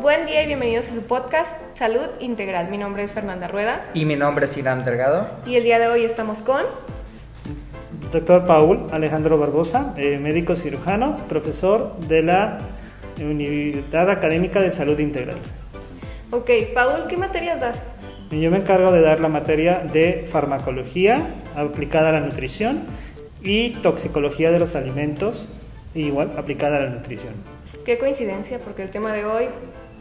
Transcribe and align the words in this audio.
Buen 0.00 0.24
día 0.24 0.42
y 0.42 0.46
bienvenidos 0.46 0.88
a 0.88 0.94
su 0.94 1.02
podcast 1.02 1.58
Salud 1.76 2.06
Integral. 2.20 2.70
Mi 2.70 2.78
nombre 2.78 3.02
es 3.02 3.12
Fernanda 3.12 3.48
Rueda. 3.48 3.84
Y 3.92 4.06
mi 4.06 4.16
nombre 4.16 4.46
es 4.46 4.56
Irán 4.56 4.82
Delgado. 4.82 5.28
Y 5.44 5.56
el 5.56 5.62
día 5.62 5.78
de 5.78 5.88
hoy 5.88 6.06
estamos 6.06 6.40
con... 6.40 6.62
Doctor 8.10 8.46
Paul 8.46 8.86
Alejandro 8.92 9.36
Barbosa, 9.36 9.92
eh, 9.98 10.16
médico 10.16 10.56
cirujano, 10.56 11.16
profesor 11.28 11.98
de 12.08 12.22
la 12.22 12.60
Unidad 13.18 14.08
Académica 14.08 14.62
de 14.62 14.70
Salud 14.70 14.98
Integral. 14.98 15.36
Ok, 16.30 16.48
Paul, 16.72 17.06
¿qué 17.06 17.18
materias 17.18 17.60
das? 17.60 17.76
Yo 18.30 18.50
me 18.50 18.56
encargo 18.56 18.92
de 18.92 19.02
dar 19.02 19.20
la 19.20 19.28
materia 19.28 19.80
de 19.80 20.26
farmacología 20.26 21.34
aplicada 21.54 22.08
a 22.08 22.12
la 22.12 22.20
nutrición 22.20 22.86
y 23.42 23.72
toxicología 23.82 24.50
de 24.50 24.60
los 24.60 24.76
alimentos, 24.76 25.50
igual 25.94 26.32
aplicada 26.38 26.78
a 26.78 26.80
la 26.80 26.88
nutrición. 26.88 27.34
Qué 27.84 27.98
coincidencia, 27.98 28.60
porque 28.60 28.82
el 28.82 28.90
tema 28.90 29.12
de 29.12 29.26
hoy 29.26 29.48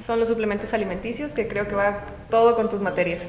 son 0.06 0.20
los 0.20 0.28
suplementos 0.28 0.74
alimenticios, 0.74 1.34
que 1.34 1.48
creo 1.48 1.68
que 1.68 1.76
va 1.76 2.02
todo 2.30 2.56
con 2.56 2.70
tus 2.70 2.82
materias. 2.82 3.26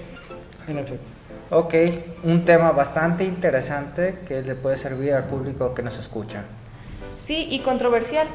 En 0.68 0.78
efecto. 0.78 1.04
Ok, 1.50 1.74
un 2.22 2.44
tema 2.44 2.70
bastante 2.70 3.24
interesante 3.24 4.20
que 4.26 4.40
le 4.42 4.54
puede 4.54 4.76
servir 4.76 5.14
al 5.14 5.24
público 5.24 5.74
que 5.74 5.82
nos 5.82 5.98
escucha. 5.98 6.44
Sí, 7.18 7.48
y 7.50 7.60
controversial. 7.60 8.28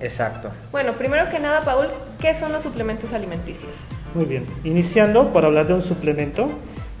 Exacto. 0.00 0.50
Bueno, 0.72 0.94
primero 0.94 1.28
que 1.28 1.38
nada, 1.38 1.62
Paul, 1.62 1.88
¿qué 2.18 2.34
son 2.34 2.52
los 2.52 2.62
suplementos 2.62 3.12
alimenticios? 3.12 3.72
Muy 4.14 4.24
bien, 4.24 4.46
iniciando 4.64 5.32
por 5.32 5.44
hablar 5.44 5.66
de 5.66 5.74
un 5.74 5.82
suplemento, 5.82 6.48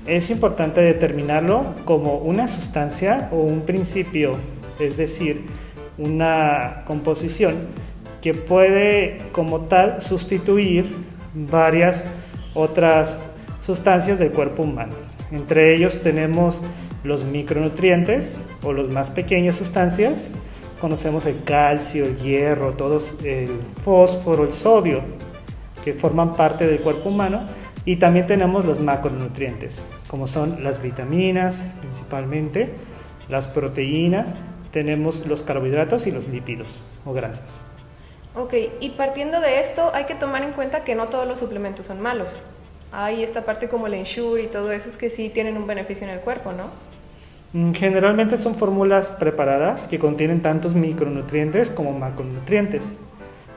es 0.06 0.28
importante 0.28 0.82
determinarlo 0.82 1.74
como 1.84 2.18
una 2.18 2.46
sustancia 2.46 3.28
o 3.32 3.36
un 3.36 3.62
principio, 3.62 4.36
es 4.78 4.98
decir, 4.98 5.46
una 5.96 6.82
composición 6.86 7.68
que 8.20 8.34
puede 8.34 9.18
como 9.32 9.62
tal 9.62 10.00
sustituir 10.00 10.94
varias 11.34 12.04
otras 12.54 13.18
sustancias 13.60 14.18
del 14.18 14.32
cuerpo 14.32 14.62
humano. 14.62 14.94
Entre 15.30 15.74
ellos 15.74 16.00
tenemos 16.00 16.60
los 17.04 17.24
micronutrientes 17.24 18.40
o 18.62 18.72
las 18.72 18.88
más 18.88 19.10
pequeñas 19.10 19.56
sustancias. 19.56 20.28
Conocemos 20.80 21.26
el 21.26 21.44
calcio, 21.44 22.06
el 22.06 22.16
hierro, 22.16 22.72
todos 22.72 23.14
el 23.24 23.60
fósforo, 23.82 24.44
el 24.44 24.52
sodio, 24.52 25.00
que 25.84 25.92
forman 25.92 26.34
parte 26.34 26.66
del 26.66 26.80
cuerpo 26.80 27.10
humano. 27.10 27.42
Y 27.84 27.96
también 27.96 28.26
tenemos 28.26 28.66
los 28.66 28.80
macronutrientes, 28.80 29.84
como 30.06 30.26
son 30.26 30.62
las 30.62 30.82
vitaminas 30.82 31.66
principalmente, 31.80 32.74
las 33.28 33.48
proteínas, 33.48 34.34
tenemos 34.70 35.26
los 35.26 35.42
carbohidratos 35.42 36.06
y 36.06 36.10
los 36.10 36.28
lípidos 36.28 36.82
o 37.04 37.12
grasas. 37.12 37.62
Ok, 38.34 38.54
y 38.80 38.90
partiendo 38.90 39.40
de 39.40 39.60
esto 39.60 39.90
hay 39.92 40.04
que 40.04 40.14
tomar 40.14 40.42
en 40.42 40.52
cuenta 40.52 40.84
que 40.84 40.94
no 40.94 41.08
todos 41.08 41.26
los 41.26 41.38
suplementos 41.38 41.86
son 41.86 42.00
malos. 42.00 42.30
Hay 42.92 43.24
esta 43.24 43.44
parte 43.44 43.68
como 43.68 43.86
el 43.86 43.94
Ensure 43.94 44.42
y 44.42 44.46
todo 44.46 44.70
eso 44.70 44.88
es 44.88 44.96
que 44.96 45.10
sí 45.10 45.30
tienen 45.30 45.56
un 45.56 45.66
beneficio 45.66 46.06
en 46.06 46.12
el 46.12 46.20
cuerpo, 46.20 46.52
¿no? 46.52 46.70
Mm, 47.52 47.72
generalmente 47.72 48.36
son 48.36 48.54
fórmulas 48.54 49.10
preparadas 49.12 49.88
que 49.88 49.98
contienen 49.98 50.42
tantos 50.42 50.74
micronutrientes 50.74 51.70
como 51.70 51.92
macronutrientes. 51.92 52.96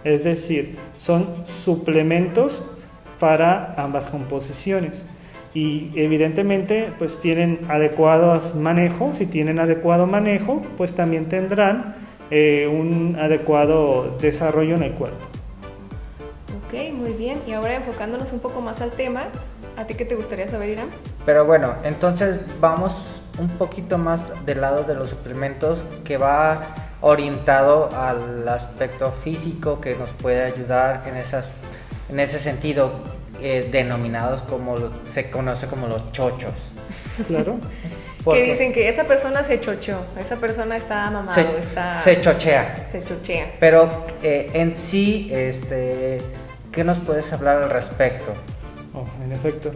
Es 0.04 0.24
decir, 0.24 0.78
son 0.98 1.28
suplementos 1.46 2.66
para 3.20 3.76
ambas 3.78 4.08
composiciones. 4.08 5.06
Y 5.54 5.92
evidentemente 5.96 6.92
pues 6.98 7.20
tienen 7.22 7.60
adecuados 7.70 8.56
manejos. 8.56 9.18
Si 9.18 9.28
tienen 9.28 9.60
adecuado 9.60 10.08
manejo, 10.08 10.64
pues 10.78 10.96
también 10.96 11.30
tendrán 11.30 11.96
eh, 12.32 12.68
un 12.68 13.18
adecuado 13.20 14.18
desarrollo 14.20 14.76
en 14.76 14.84
el 14.84 14.94
cuerpo. 14.94 15.26
Ok, 16.66 16.92
muy 16.94 17.14
bien. 17.14 17.42
Y 17.48 17.52
ahora 17.52 17.76
enfocándonos 17.76 18.32
un 18.34 18.40
poco 18.40 18.62
más 18.62 18.82
al 18.82 18.92
tema, 18.92 19.26
¿a 19.78 19.86
ti 19.86 19.94
qué 19.96 20.06
te 20.06 20.16
gustaría 20.16 20.48
saber, 20.48 20.70
Irán? 20.70 20.90
Pero 21.26 21.46
bueno, 21.46 21.76
entonces 21.84 22.40
vamos 22.60 23.22
un 23.40 23.50
poquito 23.50 23.98
más 23.98 24.22
del 24.46 24.62
lado 24.62 24.84
de 24.84 24.96
los 24.96 25.10
suplementos 25.10 25.84
que 26.04 26.18
va 26.18 26.76
orientado 27.02 27.90
al 27.96 28.48
aspecto 28.48 29.12
físico 29.12 29.82
que 29.82 29.96
nos 29.96 30.10
puede 30.12 30.44
ayudar 30.44 31.04
en, 31.08 31.18
esas, 31.18 31.46
en 32.10 32.20
ese 32.20 32.40
sentido, 32.40 32.92
eh, 33.42 33.70
denominados 33.72 34.42
como 34.44 34.76
se 35.12 35.30
conoce 35.30 35.68
como 35.68 35.88
los 35.88 36.12
chochos. 36.12 36.54
Claro. 37.28 37.58
que 38.32 38.44
dicen 38.44 38.74
que 38.74 38.88
esa 38.88 39.04
persona 39.04 39.44
se 39.44 39.60
chocheó, 39.60 40.06
esa 40.20 40.38
persona 40.38 40.78
está 40.78 41.10
mamado, 41.10 41.34
se, 41.34 41.42
está... 41.60 42.00
Se 42.00 42.22
chochea. 42.22 42.86
Se 42.90 43.04
chochea. 43.04 43.56
Pero 43.60 44.06
eh, 44.22 44.50
en 44.54 44.74
sí, 44.76 45.30
este, 45.32 46.22
¿qué 46.72 46.84
nos 46.84 47.00
puedes 47.00 47.32
hablar 47.34 47.64
al 47.64 47.70
respecto? 47.70 48.34
Oh, 48.94 49.06
en 49.24 49.32
efecto. 49.32 49.72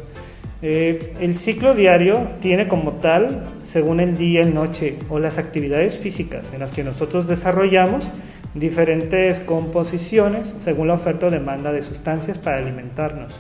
Eh, 0.61 1.13
el 1.19 1.35
ciclo 1.35 1.75
diario 1.75 2.29
tiene 2.39 2.67
como 2.67 2.93
tal, 2.93 3.45
según 3.61 3.99
el 3.99 4.17
día, 4.17 4.41
el 4.41 4.53
noche 4.53 4.97
o 5.09 5.19
las 5.19 5.37
actividades 5.37 5.99
físicas 5.99 6.51
en 6.53 6.61
las 6.61 6.71
que 6.71 6.83
nosotros 6.83 7.27
desarrollamos, 7.27 8.09
diferentes 8.55 9.39
composiciones 9.39 10.55
según 10.59 10.87
la 10.87 10.95
oferta 10.95 11.27
o 11.27 11.31
demanda 11.31 11.71
de 11.71 11.83
sustancias 11.83 12.39
para 12.39 12.57
alimentarnos. 12.57 13.35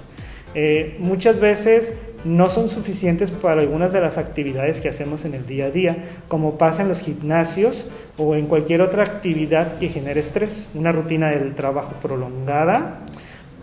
Eh, 0.55 0.95
muchas 0.99 1.39
veces 1.39 1.93
no 2.23 2.49
son 2.49 2.69
suficientes 2.69 3.31
para 3.31 3.61
algunas 3.61 3.93
de 3.93 4.01
las 4.01 4.17
actividades 4.17 4.81
que 4.81 4.89
hacemos 4.89 5.25
en 5.25 5.33
el 5.33 5.45
día 5.45 5.65
a 5.65 5.71
día, 5.71 5.97
como 6.27 6.57
pasa 6.57 6.81
en 6.81 6.89
los 6.89 7.01
gimnasios 7.01 7.85
o 8.17 8.35
en 8.35 8.47
cualquier 8.47 8.81
otra 8.81 9.03
actividad 9.03 9.77
que 9.77 9.89
genere 9.89 10.19
estrés, 10.19 10.69
una 10.73 10.91
rutina 10.91 11.29
del 11.29 11.55
trabajo 11.55 11.93
prolongada 12.01 12.99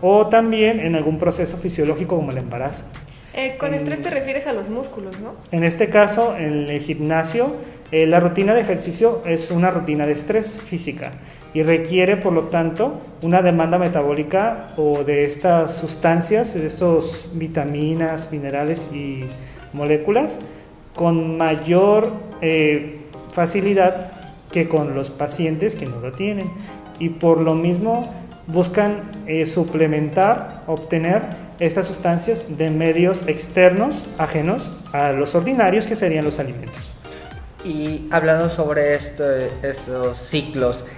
o 0.01 0.27
también 0.27 0.79
en 0.79 0.95
algún 0.95 1.17
proceso 1.17 1.57
fisiológico 1.57 2.15
como 2.15 2.31
el 2.31 2.37
embarazo. 2.37 2.85
Eh, 3.33 3.57
con 3.59 3.73
estrés 3.73 4.01
te 4.01 4.09
refieres 4.09 4.47
a 4.47 4.53
los 4.53 4.69
músculos, 4.69 5.19
¿no? 5.19 5.35
En 5.51 5.65
este 5.65 5.89
caso, 5.89 6.37
en 6.37 6.69
el 6.69 6.79
gimnasio, 6.79 7.57
eh, 7.91 8.07
la 8.07 8.21
rutina 8.21 8.53
de 8.53 8.61
ejercicio 8.61 9.21
es 9.25 9.51
una 9.51 9.71
rutina 9.71 10.05
de 10.05 10.13
estrés 10.13 10.57
física 10.57 11.11
y 11.55 11.63
requiere, 11.63 12.17
por 12.17 12.33
lo 12.33 12.43
tanto, 12.49 12.99
una 13.21 13.41
demanda 13.41 13.79
metabólica 13.79 14.67
o 14.75 15.05
de 15.05 15.23
estas 15.23 15.73
sustancias, 15.73 16.53
de 16.53 16.67
estos 16.67 17.29
vitaminas, 17.31 18.29
minerales 18.33 18.89
y 18.93 19.23
moléculas 19.71 20.39
con 20.95 21.37
mayor 21.37 22.11
eh, 22.41 22.99
facilidad 23.31 24.11
que 24.51 24.67
con 24.67 24.95
los 24.95 25.09
pacientes 25.11 25.75
que 25.75 25.85
no 25.85 26.01
lo 26.01 26.11
tienen. 26.11 26.51
Y 26.99 27.09
por 27.09 27.39
lo 27.39 27.53
mismo 27.53 28.13
buscan 28.47 29.11
suplementar, 29.45 30.63
obtener 30.67 31.21
estas 31.59 31.87
sustancias 31.87 32.57
de 32.57 32.69
medios 32.69 33.23
externos, 33.27 34.07
ajenos 34.17 34.73
a 34.91 35.13
los 35.13 35.35
ordinarios 35.35 35.87
que 35.87 35.95
serían 35.95 36.25
los 36.25 36.39
alimentos. 36.39 36.93
Y 37.63 38.07
hablando 38.11 38.49
sobre 38.49 38.93
esto, 38.93 39.23
estos 39.63 40.17
ciclos, 40.19 40.83
eh, 40.83 40.94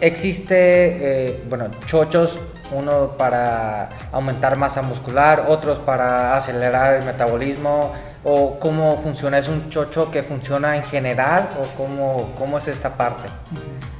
existe, 0.00 0.56
eh, 0.58 1.42
bueno, 1.48 1.70
chochos, 1.86 2.38
uno 2.72 3.10
para 3.16 3.90
aumentar 4.12 4.56
masa 4.56 4.82
muscular, 4.82 5.46
otros 5.48 5.78
para 5.78 6.36
acelerar 6.36 6.94
el 6.94 7.04
metabolismo, 7.04 7.92
o 8.24 8.58
cómo 8.58 8.98
funciona, 8.98 9.38
¿es 9.38 9.48
un 9.48 9.68
chocho 9.68 10.10
que 10.10 10.22
funciona 10.22 10.76
en 10.76 10.82
general 10.82 11.48
o 11.60 11.76
cómo, 11.76 12.32
cómo 12.38 12.58
es 12.58 12.68
esta 12.68 12.96
parte? 12.96 13.28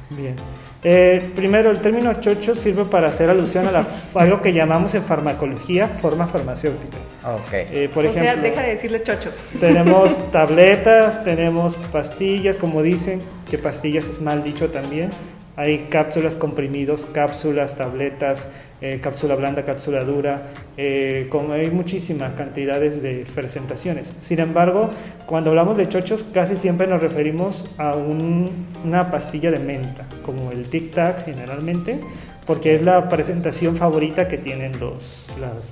Bien. 0.09 0.35
Eh, 0.83 1.31
primero, 1.35 1.71
el 1.71 1.79
término 1.79 2.13
chocho 2.19 2.53
sirve 2.53 2.85
para 2.85 3.07
hacer 3.07 3.29
alusión 3.29 3.67
a, 3.67 3.85
algo 4.19 4.41
que 4.41 4.53
llamamos 4.53 4.93
en 4.95 5.03
farmacología 5.03 5.87
forma 5.87 6.27
farmacéutica. 6.27 6.97
Okay. 7.45 7.67
Eh, 7.71 7.89
por 7.89 8.05
o 8.05 8.09
ejemplo, 8.09 8.31
sea, 8.31 8.41
deja 8.41 8.61
de 8.61 8.69
decirles 8.69 9.03
chochos. 9.03 9.37
Tenemos 9.59 10.17
tabletas, 10.31 11.23
tenemos 11.23 11.77
pastillas, 11.91 12.57
como 12.57 12.83
dicen, 12.83 13.21
que 13.49 13.57
pastillas 13.57 14.07
es 14.07 14.21
mal 14.21 14.43
dicho 14.43 14.69
también. 14.69 15.09
Hay 15.57 15.87
cápsulas, 15.89 16.35
comprimidos, 16.35 17.07
cápsulas, 17.07 17.75
tabletas, 17.75 18.47
eh, 18.79 18.99
cápsula 19.01 19.33
blanda, 19.33 19.65
cápsula 19.65 20.03
dura, 20.03 20.43
eh, 20.77 21.25
como 21.31 21.53
hay 21.53 21.71
muchísimas 21.71 22.35
cantidades 22.35 23.01
de 23.01 23.25
presentaciones. 23.33 24.13
Sin 24.19 24.39
embargo, 24.39 24.91
cuando 25.25 25.49
hablamos 25.49 25.75
de 25.75 25.89
chochos, 25.89 26.23
casi 26.23 26.57
siempre 26.57 26.85
nos 26.85 27.01
referimos 27.01 27.65
a 27.79 27.95
una 27.95 29.09
pastilla 29.09 29.49
de 29.49 29.57
menta, 29.57 30.05
como 30.23 30.51
el 30.51 30.67
Tic 30.67 30.93
Tac 30.93 31.25
generalmente, 31.25 32.01
porque 32.45 32.75
es 32.75 32.83
la 32.83 33.09
presentación 33.09 33.75
favorita 33.75 34.27
que 34.27 34.37
tienen 34.37 34.79
los, 34.79 35.25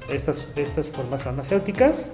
estas, 0.10 0.48
estas 0.56 0.90
formas 0.90 1.22
farmacéuticas. 1.22 2.10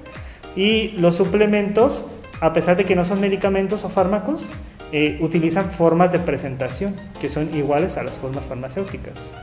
Y 0.58 0.90
los 0.98 1.16
suplementos, 1.16 2.04
a 2.42 2.52
pesar 2.52 2.76
de 2.76 2.84
que 2.84 2.98
no 2.98 3.06
son 3.06 3.22
medicamentos 3.22 3.86
o 3.86 3.90
fármacos, 3.90 4.50
eh, 4.92 5.18
utilizan 5.22 5.70
formas 5.72 6.12
de 6.12 6.20
presentación 6.20 6.96
que 7.20 7.30
son 7.30 7.54
iguales 7.54 7.98
a 7.98 8.04
las 8.04 8.20
formas 8.20 8.46
farmacéuticas. 8.46 9.34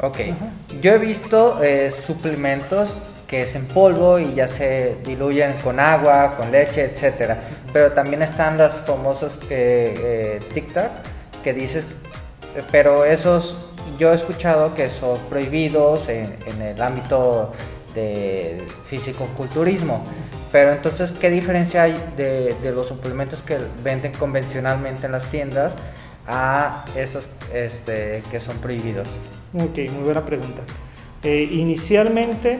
Ok, 0.00 0.18
yo 0.80 0.92
he 0.92 0.98
visto 0.98 1.62
eh, 1.62 1.90
suplementos 1.90 2.94
que 3.26 3.42
es 3.42 3.54
en 3.54 3.66
polvo 3.66 4.18
y 4.18 4.32
ya 4.34 4.48
se 4.48 4.96
diluyen 5.04 5.54
con 5.62 5.80
agua, 5.80 6.34
con 6.36 6.50
leche, 6.50 6.84
etcétera. 6.84 7.40
Pero 7.72 7.92
también 7.92 8.22
están 8.22 8.56
los 8.56 8.74
famosos 8.74 9.38
eh, 9.50 10.40
Tic 10.54 10.72
Tac 10.72 10.90
que 11.42 11.52
dices, 11.52 11.86
pero 12.70 13.04
esos 13.04 13.58
yo 13.98 14.12
he 14.12 14.14
escuchado 14.14 14.74
que 14.74 14.88
son 14.88 15.18
prohibidos 15.28 16.08
en, 16.08 16.36
en 16.46 16.62
el 16.62 16.80
ámbito 16.80 17.52
de 17.94 18.62
físico-culturismo. 18.84 20.04
Pero 20.50 20.72
entonces, 20.72 21.12
¿qué 21.12 21.30
diferencia 21.30 21.82
hay 21.82 21.94
de, 22.16 22.56
los 22.74 22.88
suplementos 22.88 23.42
que 23.42 23.58
venden 23.82 24.12
convencionalmente 24.12 25.06
en 25.06 25.12
las 25.12 25.24
tiendas 25.30 25.74
a 26.26 26.84
estos 26.96 27.28
este, 27.52 28.22
que 28.30 28.40
son 28.40 28.56
prohibidos? 28.58 29.08
Ok, 29.54 29.78
muy 29.92 30.04
buena 30.04 30.24
pregunta. 30.24 30.62
Eh, 31.22 31.48
inicialmente, 31.52 32.58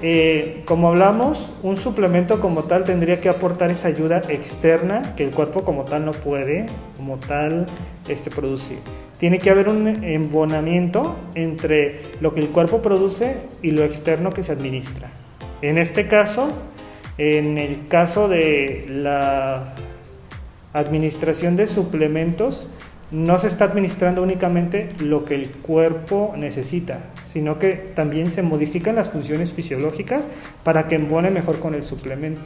eh, 0.00 0.62
como 0.64 0.88
hablamos, 0.88 1.52
un 1.62 1.76
suplemento 1.76 2.40
como 2.40 2.64
tal 2.64 2.84
tendría 2.84 3.20
que 3.20 3.28
aportar 3.28 3.70
esa 3.70 3.88
ayuda 3.88 4.22
externa 4.28 5.14
que 5.14 5.24
el 5.24 5.30
cuerpo 5.30 5.62
como 5.62 5.84
tal 5.84 6.06
no 6.06 6.12
puede, 6.12 6.66
como 6.96 7.18
tal, 7.18 7.66
este, 8.08 8.30
producir. 8.30 8.78
Tiene 9.18 9.38
que 9.38 9.50
haber 9.50 9.68
un 9.68 10.02
embonamiento 10.02 11.16
entre 11.34 12.00
lo 12.22 12.32
que 12.32 12.40
el 12.40 12.48
cuerpo 12.48 12.80
produce 12.80 13.36
y 13.60 13.72
lo 13.72 13.84
externo 13.84 14.30
que 14.30 14.42
se 14.42 14.52
administra. 14.52 15.10
En 15.60 15.76
este 15.76 16.08
caso, 16.08 16.48
en 17.20 17.58
el 17.58 17.86
caso 17.86 18.30
de 18.30 18.86
la 18.88 19.74
administración 20.72 21.54
de 21.54 21.66
suplementos, 21.66 22.66
no 23.10 23.38
se 23.38 23.46
está 23.46 23.66
administrando 23.66 24.22
únicamente 24.22 24.88
lo 25.00 25.26
que 25.26 25.34
el 25.34 25.50
cuerpo 25.50 26.32
necesita, 26.38 27.10
sino 27.22 27.58
que 27.58 27.72
también 27.72 28.30
se 28.30 28.42
modifican 28.42 28.96
las 28.96 29.10
funciones 29.10 29.52
fisiológicas 29.52 30.30
para 30.64 30.88
que 30.88 30.94
embone 30.94 31.30
mejor 31.30 31.58
con 31.58 31.74
el 31.74 31.82
suplemento, 31.82 32.40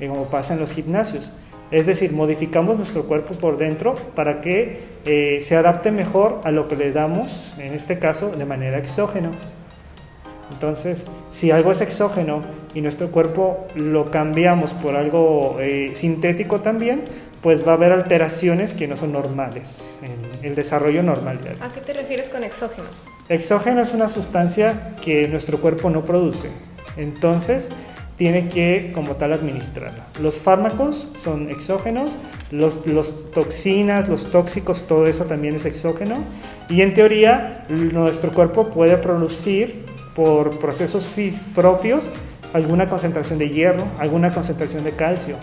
eh, 0.00 0.08
como 0.08 0.28
pasa 0.28 0.54
en 0.54 0.58
los 0.58 0.72
gimnasios. 0.72 1.30
Es 1.70 1.86
decir, 1.86 2.12
modificamos 2.12 2.76
nuestro 2.76 3.04
cuerpo 3.04 3.34
por 3.34 3.56
dentro 3.56 3.94
para 4.16 4.40
que 4.40 4.80
eh, 5.04 5.38
se 5.42 5.54
adapte 5.54 5.92
mejor 5.92 6.40
a 6.42 6.50
lo 6.50 6.66
que 6.66 6.74
le 6.74 6.90
damos, 6.90 7.54
en 7.58 7.72
este 7.72 8.00
caso, 8.00 8.30
de 8.30 8.46
manera 8.46 8.78
exógena. 8.78 9.30
Entonces, 10.52 11.06
si 11.30 11.50
algo 11.50 11.72
es 11.72 11.80
exógeno 11.80 12.42
y 12.74 12.80
nuestro 12.80 13.10
cuerpo 13.10 13.66
lo 13.74 14.10
cambiamos 14.10 14.74
por 14.74 14.96
algo 14.96 15.58
eh, 15.60 15.90
sintético 15.94 16.60
también, 16.60 17.02
pues 17.42 17.66
va 17.66 17.72
a 17.72 17.74
haber 17.74 17.92
alteraciones 17.92 18.74
que 18.74 18.88
no 18.88 18.96
son 18.96 19.12
normales 19.12 19.96
en 20.02 20.46
el 20.46 20.54
desarrollo 20.54 21.02
normal. 21.02 21.38
¿A 21.60 21.68
qué 21.68 21.80
te 21.80 21.92
refieres 21.92 22.28
con 22.28 22.42
exógeno? 22.44 22.88
Exógeno 23.28 23.82
es 23.82 23.92
una 23.92 24.08
sustancia 24.08 24.96
que 25.02 25.28
nuestro 25.28 25.60
cuerpo 25.60 25.90
no 25.90 26.04
produce. 26.04 26.48
Entonces, 26.96 27.70
tiene 28.18 28.48
que 28.48 28.90
como 28.92 29.14
tal 29.14 29.32
administrarla. 29.32 30.08
Los 30.20 30.40
fármacos 30.40 31.08
son 31.16 31.50
exógenos, 31.50 32.16
los, 32.50 32.84
los, 32.86 33.30
toxinas, 33.30 34.08
los 34.08 34.32
tóxicos, 34.32 34.88
todo 34.88 35.06
eso 35.06 35.26
también 35.26 35.54
es 35.54 35.64
exógeno. 35.64 36.16
Y 36.68 36.82
en 36.82 36.94
teoría 36.94 37.64
nuestro 37.68 38.32
cuerpo 38.32 38.70
puede 38.70 38.96
producir 38.96 39.86
por 40.18 40.58
procesos 40.58 41.08
propios 41.54 42.12
alguna 42.52 42.88
concentración 42.88 43.38
de 43.38 43.50
hierro, 43.50 43.84
alguna 43.98 44.34
concentración 44.34 44.82
de 44.82 44.92
calcio 44.92 45.36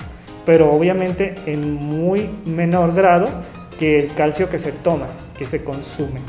pero 0.45 0.71
obviamente 0.71 1.35
en 1.45 1.73
muy 1.73 2.29
menor 2.45 2.93
grado 2.93 3.27
que 3.77 3.99
el 3.99 4.13
calcio 4.13 4.49
que 4.49 4.59
se 4.59 4.71
toma, 4.71 5.07
que 5.37 5.45
se 5.45 5.63
consume. 5.63 6.21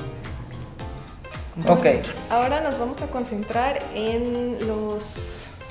ok. 1.69 1.87
Ahora 2.31 2.60
nos 2.60 2.78
vamos 2.78 3.00
a 3.02 3.06
concentrar 3.06 3.78
en 3.94 4.66
los, 4.66 5.04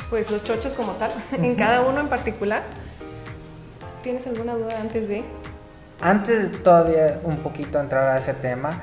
pues, 0.09 0.31
los 0.31 0.43
chochos 0.43 0.73
como 0.73 0.93
tal, 0.93 1.11
en 1.31 1.55
cada 1.55 1.81
uno 1.81 1.99
en 1.99 2.07
particular. 2.07 2.63
¿Tienes 4.03 4.25
alguna 4.27 4.53
duda 4.53 4.79
antes 4.79 5.09
de? 5.09 5.23
Antes 5.99 6.51
de 6.51 6.57
todavía 6.59 7.19
un 7.23 7.37
poquito 7.37 7.79
entrar 7.79 8.07
a 8.07 8.19
ese 8.19 8.33
tema, 8.33 8.79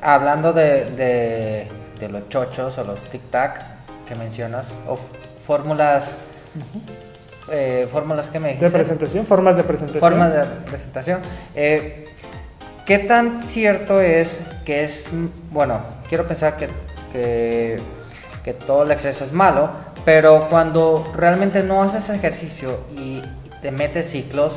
hablando 0.00 0.52
de, 0.52 0.90
de, 0.90 1.68
los 2.08 2.28
chochos 2.28 2.78
o 2.78 2.84
los 2.84 3.00
tic-tac 3.10 3.60
que 4.06 4.14
mencionas, 4.14 4.74
o 4.88 4.98
fórmulas 5.46 6.12
eh, 7.50 7.88
fórmulas 7.90 8.30
que 8.30 8.38
me 8.38 8.48
dijiste. 8.48 8.66
De 8.66 8.72
presentación, 8.72 9.26
formas 9.26 9.56
de 9.56 9.64
presentación. 9.64 10.00
Formas 10.00 10.32
de 10.32 10.44
presentación. 10.68 11.20
Eh, 11.54 12.06
¿Qué 12.86 12.98
tan 12.98 13.42
cierto 13.42 14.00
es 14.00 14.40
que 14.64 14.84
es, 14.84 15.08
bueno, 15.50 15.80
quiero 16.08 16.26
pensar 16.26 16.56
que, 16.56 16.68
que, 17.12 17.80
que, 18.44 18.54
todo 18.54 18.82
el 18.82 18.90
exceso 18.90 19.24
es 19.24 19.32
malo, 19.32 19.70
pero 20.04 20.48
cuando 20.50 21.12
realmente 21.14 21.62
no 21.62 21.82
haces 21.82 22.10
ejercicio 22.10 22.80
y 22.96 23.22
te 23.60 23.70
metes 23.70 24.10
ciclos, 24.10 24.54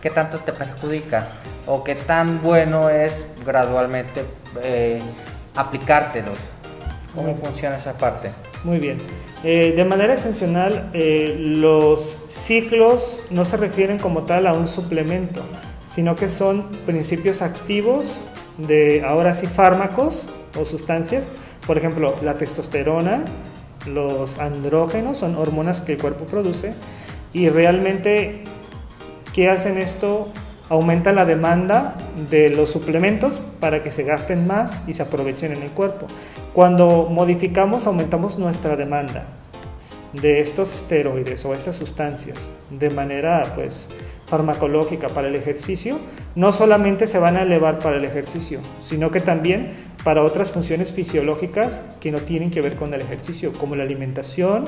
¿qué 0.00 0.10
tanto 0.10 0.38
te 0.38 0.52
perjudica? 0.52 1.28
¿O 1.66 1.84
qué 1.84 1.94
tan 1.94 2.42
bueno 2.42 2.88
es 2.88 3.26
gradualmente 3.44 4.24
eh, 4.62 5.00
aplicártelos? 5.54 6.38
¿Cómo 7.16 7.34
funciona 7.36 7.78
esa 7.78 7.94
parte? 7.94 8.30
Muy 8.62 8.78
bien. 8.78 8.98
Eh, 9.42 9.72
de 9.74 9.84
manera 9.84 10.14
esencial, 10.14 10.90
eh, 10.92 11.34
los 11.38 12.18
ciclos 12.28 13.22
no 13.30 13.44
se 13.44 13.56
refieren 13.56 13.98
como 13.98 14.24
tal 14.24 14.46
a 14.46 14.52
un 14.52 14.68
suplemento, 14.68 15.42
sino 15.90 16.14
que 16.14 16.28
son 16.28 16.64
principios 16.84 17.42
activos 17.42 18.20
de 18.58 19.02
ahora 19.02 19.34
sí 19.34 19.46
fármacos 19.46 20.24
o 20.58 20.64
sustancias. 20.64 21.26
Por 21.66 21.78
ejemplo, 21.78 22.14
la 22.22 22.34
testosterona, 22.34 23.24
los 23.86 24.38
andrógenos 24.38 25.18
son 25.18 25.36
hormonas 25.36 25.80
que 25.80 25.92
el 25.92 25.98
cuerpo 25.98 26.24
produce 26.26 26.74
y 27.32 27.48
realmente, 27.48 28.44
¿qué 29.32 29.48
hacen 29.48 29.78
esto? 29.78 30.28
Aumenta 30.68 31.12
la 31.12 31.24
demanda 31.24 31.96
de 32.28 32.50
los 32.50 32.70
suplementos 32.70 33.40
para 33.60 33.82
que 33.82 33.92
se 33.92 34.02
gasten 34.02 34.46
más 34.46 34.82
y 34.86 34.94
se 34.94 35.02
aprovechen 35.02 35.52
en 35.52 35.62
el 35.62 35.70
cuerpo. 35.70 36.06
Cuando 36.52 37.08
modificamos, 37.10 37.86
aumentamos 37.86 38.38
nuestra 38.38 38.76
demanda 38.76 39.26
de 40.12 40.40
estos 40.40 40.74
esteroides 40.74 41.44
o 41.44 41.54
estas 41.54 41.76
sustancias 41.76 42.52
de 42.70 42.90
manera 42.90 43.52
pues 43.54 43.88
farmacológica 44.26 45.08
para 45.08 45.28
el 45.28 45.36
ejercicio, 45.36 45.98
no 46.34 46.52
solamente 46.52 47.06
se 47.06 47.18
van 47.18 47.36
a 47.36 47.42
elevar 47.42 47.78
para 47.78 47.96
el 47.96 48.04
ejercicio, 48.04 48.60
sino 48.82 49.10
que 49.10 49.20
también 49.20 49.70
para 50.02 50.22
otras 50.22 50.50
funciones 50.50 50.92
fisiológicas 50.92 51.82
que 52.00 52.12
no 52.12 52.20
tienen 52.20 52.50
que 52.50 52.60
ver 52.60 52.76
con 52.76 52.92
el 52.92 53.00
ejercicio, 53.00 53.52
como 53.52 53.76
la 53.76 53.84
alimentación, 53.84 54.66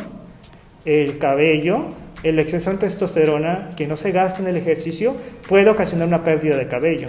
el 0.85 1.19
cabello, 1.19 1.85
el 2.23 2.39
exceso 2.39 2.71
de 2.71 2.79
testosterona 2.79 3.71
que 3.77 3.87
no 3.87 3.97
se 3.97 4.13
gasta 4.13 4.41
en 4.41 4.49
el 4.49 4.57
ejercicio 4.57 5.15
puede 5.49 5.71
ocasionar 5.71 6.09
una 6.09 6.25
pérdida 6.25 6.57
de 6.57 6.69
cabello, 6.69 7.09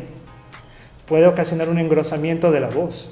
puede 1.07 1.27
ocasionar 1.27 1.69
un 1.69 1.79
engrosamiento 1.79 2.51
de 2.51 2.59
la 2.59 2.69
voz, 2.69 3.11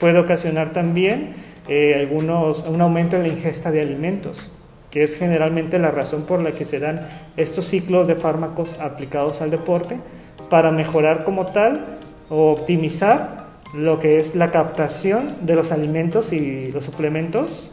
Puede 0.00 0.18
ocasionar 0.18 0.72
también 0.72 1.34
eh, 1.68 1.94
algunos, 1.94 2.62
un 2.62 2.80
aumento 2.80 3.16
en 3.16 3.22
la 3.22 3.28
ingesta 3.28 3.70
de 3.70 3.82
alimentos, 3.82 4.50
que 4.90 5.02
es 5.02 5.14
generalmente 5.14 5.78
la 5.78 5.90
razón 5.90 6.22
por 6.22 6.40
la 6.40 6.52
que 6.52 6.64
se 6.64 6.78
dan 6.80 7.06
estos 7.36 7.66
ciclos 7.66 8.08
de 8.08 8.16
fármacos 8.16 8.80
aplicados 8.80 9.42
al 9.42 9.50
deporte 9.50 10.00
para 10.48 10.72
mejorar 10.72 11.22
como 11.24 11.46
tal 11.46 11.98
o 12.30 12.50
optimizar 12.50 13.44
lo 13.74 14.00
que 14.00 14.18
es 14.18 14.34
la 14.34 14.50
captación 14.50 15.34
de 15.42 15.54
los 15.54 15.70
alimentos 15.70 16.32
y 16.32 16.72
los 16.72 16.86
suplementos 16.86 17.70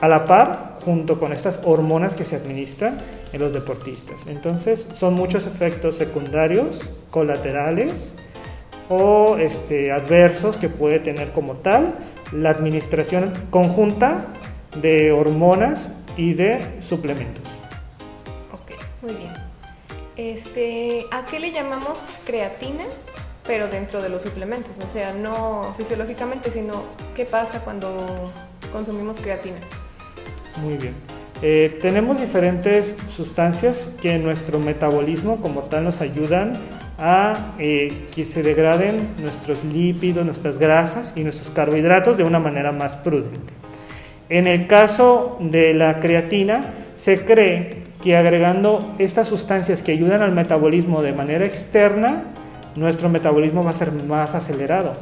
a 0.00 0.08
la 0.08 0.24
par 0.24 0.76
junto 0.84 1.20
con 1.20 1.32
estas 1.32 1.60
hormonas 1.64 2.14
que 2.14 2.24
se 2.24 2.36
administran 2.36 2.98
en 3.32 3.40
los 3.40 3.52
deportistas. 3.52 4.26
Entonces 4.26 4.88
son 4.94 5.14
muchos 5.14 5.46
efectos 5.46 5.96
secundarios, 5.96 6.80
colaterales, 7.10 8.14
o 8.88 9.36
este, 9.38 9.92
adversos 9.92 10.56
que 10.56 10.68
puede 10.68 10.98
tener 10.98 11.30
como 11.30 11.54
tal 11.54 11.94
la 12.32 12.50
administración 12.50 13.32
conjunta 13.50 14.26
de 14.80 15.12
hormonas 15.12 15.92
y 16.16 16.34
de 16.34 16.60
suplementos. 16.80 17.44
Ok, 18.52 18.72
muy 19.02 19.14
bien. 19.14 19.32
Este, 20.16 21.06
¿A 21.12 21.24
qué 21.26 21.38
le 21.38 21.52
llamamos 21.52 22.06
creatina? 22.26 22.84
Pero 23.46 23.68
dentro 23.68 24.02
de 24.02 24.08
los 24.08 24.22
suplementos, 24.22 24.76
o 24.84 24.88
sea, 24.88 25.14
no 25.14 25.72
fisiológicamente, 25.78 26.50
sino 26.50 26.82
qué 27.14 27.24
pasa 27.24 27.60
cuando 27.60 28.32
consumimos 28.72 29.18
creatina. 29.18 29.58
Muy 30.62 30.76
bien. 30.76 30.94
Eh, 31.42 31.78
tenemos 31.80 32.20
diferentes 32.20 32.96
sustancias 33.08 33.94
que 34.02 34.14
en 34.14 34.22
nuestro 34.22 34.58
metabolismo 34.58 35.36
como 35.36 35.60
tal 35.62 35.84
nos 35.84 36.02
ayudan 36.02 36.52
a 36.98 37.54
eh, 37.58 38.08
que 38.14 38.26
se 38.26 38.42
degraden 38.42 39.08
nuestros 39.18 39.64
lípidos, 39.64 40.26
nuestras 40.26 40.58
grasas 40.58 41.14
y 41.16 41.24
nuestros 41.24 41.48
carbohidratos 41.50 42.18
de 42.18 42.24
una 42.24 42.38
manera 42.38 42.72
más 42.72 42.96
prudente. 42.96 43.54
En 44.28 44.46
el 44.46 44.66
caso 44.66 45.38
de 45.40 45.72
la 45.72 45.98
creatina, 45.98 46.74
se 46.96 47.24
cree 47.24 47.84
que 48.02 48.16
agregando 48.16 48.94
estas 48.98 49.28
sustancias 49.28 49.82
que 49.82 49.92
ayudan 49.92 50.20
al 50.20 50.32
metabolismo 50.32 51.02
de 51.02 51.12
manera 51.12 51.46
externa, 51.46 52.24
nuestro 52.76 53.08
metabolismo 53.08 53.64
va 53.64 53.70
a 53.70 53.74
ser 53.74 53.92
más 53.92 54.34
acelerado. 54.34 54.94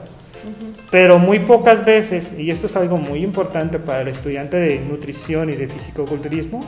Pero 0.90 1.18
muy 1.18 1.40
pocas 1.40 1.85
veces, 1.85 2.35
y 2.38 2.50
esto 2.50 2.66
es 2.66 2.76
algo 2.76 2.97
muy 2.97 3.23
importante 3.23 3.78
para 3.78 4.02
el 4.02 4.09
estudiante 4.09 4.57
de 4.57 4.80
nutrición 4.80 5.50
y 5.50 5.57
de 5.57 5.68
fisicoculturismo, 5.68 6.61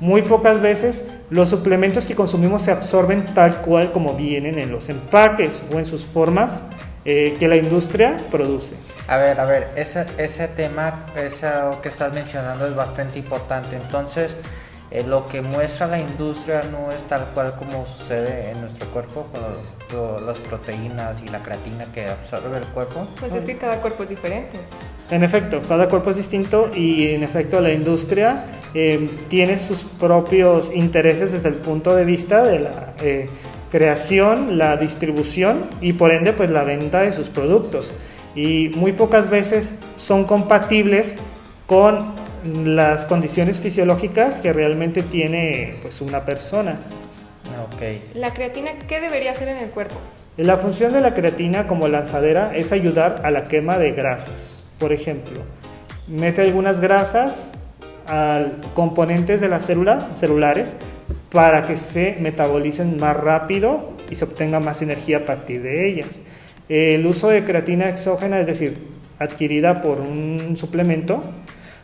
muy 0.00 0.22
pocas 0.22 0.60
veces 0.60 1.04
los 1.30 1.48
suplementos 1.48 2.06
que 2.06 2.14
consumimos 2.14 2.62
se 2.62 2.72
absorben 2.72 3.24
tal 3.34 3.62
cual 3.62 3.92
como 3.92 4.14
vienen 4.14 4.58
en 4.58 4.70
los 4.70 4.88
empaques 4.88 5.62
o 5.72 5.78
en 5.78 5.86
sus 5.86 6.04
formas 6.04 6.62
eh, 7.04 7.36
que 7.38 7.48
la 7.48 7.56
industria 7.56 8.16
produce. 8.30 8.76
A 9.08 9.16
ver, 9.16 9.40
a 9.40 9.44
ver, 9.44 9.70
ese, 9.74 10.06
ese 10.18 10.46
tema, 10.48 11.06
eso 11.16 11.80
que 11.82 11.88
estás 11.88 12.12
mencionando 12.12 12.66
es 12.66 12.76
bastante 12.76 13.18
importante. 13.18 13.76
Entonces, 13.76 14.36
eh, 14.94 15.04
lo 15.08 15.26
que 15.26 15.40
muestra 15.40 15.86
la 15.86 15.98
industria 15.98 16.60
no 16.70 16.92
es 16.92 17.02
tal 17.08 17.24
cual 17.32 17.54
como 17.58 17.86
sucede 17.86 18.50
en 18.50 18.60
nuestro 18.60 18.86
cuerpo, 18.88 19.26
con 19.90 20.26
las 20.26 20.38
proteínas 20.38 21.22
y 21.22 21.28
la 21.28 21.38
creatina 21.38 21.86
que 21.94 22.06
absorbe 22.06 22.58
el 22.58 22.64
cuerpo. 22.64 23.08
Pues 23.18 23.32
es 23.32 23.46
que 23.46 23.56
cada 23.56 23.80
cuerpo 23.80 24.02
es 24.02 24.10
diferente. 24.10 24.58
En 25.10 25.24
efecto, 25.24 25.62
cada 25.66 25.88
cuerpo 25.88 26.10
es 26.10 26.16
distinto 26.16 26.70
y 26.74 27.08
en 27.08 27.22
efecto 27.22 27.60
la 27.62 27.72
industria 27.72 28.44
eh, 28.74 29.08
tiene 29.28 29.56
sus 29.56 29.82
propios 29.82 30.70
intereses 30.74 31.32
desde 31.32 31.48
el 31.48 31.54
punto 31.54 31.96
de 31.96 32.04
vista 32.04 32.44
de 32.44 32.58
la 32.60 32.92
eh, 33.00 33.30
creación, 33.70 34.58
la 34.58 34.76
distribución 34.76 35.64
y 35.80 35.94
por 35.94 36.12
ende 36.12 36.34
pues 36.34 36.50
la 36.50 36.64
venta 36.64 37.00
de 37.00 37.14
sus 37.14 37.30
productos. 37.30 37.94
Y 38.34 38.70
muy 38.74 38.92
pocas 38.92 39.30
veces 39.30 39.74
son 39.96 40.24
compatibles 40.24 41.16
con 41.66 42.21
las 42.44 43.06
condiciones 43.06 43.60
fisiológicas 43.60 44.40
que 44.40 44.52
realmente 44.52 45.02
tiene 45.02 45.76
pues 45.82 46.00
una 46.00 46.24
persona. 46.24 46.76
Okay. 47.74 48.02
¿La 48.14 48.32
creatina 48.32 48.72
qué 48.88 49.00
debería 49.00 49.32
hacer 49.32 49.48
en 49.48 49.58
el 49.58 49.70
cuerpo? 49.70 49.96
La 50.36 50.56
función 50.56 50.92
de 50.92 51.00
la 51.00 51.14
creatina 51.14 51.66
como 51.66 51.88
lanzadera 51.88 52.56
es 52.56 52.72
ayudar 52.72 53.20
a 53.24 53.30
la 53.30 53.44
quema 53.44 53.78
de 53.78 53.92
grasas. 53.92 54.64
Por 54.78 54.92
ejemplo, 54.92 55.40
mete 56.08 56.40
algunas 56.42 56.80
grasas 56.80 57.52
a 58.06 58.46
componentes 58.74 59.40
de 59.40 59.48
la 59.48 59.60
célula, 59.60 60.08
celulares, 60.14 60.74
para 61.30 61.62
que 61.66 61.76
se 61.76 62.16
metabolicen 62.20 62.98
más 62.98 63.16
rápido 63.16 63.92
y 64.10 64.14
se 64.16 64.24
obtenga 64.24 64.60
más 64.60 64.82
energía 64.82 65.18
a 65.18 65.24
partir 65.24 65.62
de 65.62 65.88
ellas. 65.88 66.22
El 66.68 67.06
uso 67.06 67.28
de 67.28 67.44
creatina 67.44 67.88
exógena, 67.88 68.40
es 68.40 68.46
decir, 68.46 68.78
adquirida 69.18 69.82
por 69.82 70.00
un 70.00 70.56
suplemento, 70.56 71.22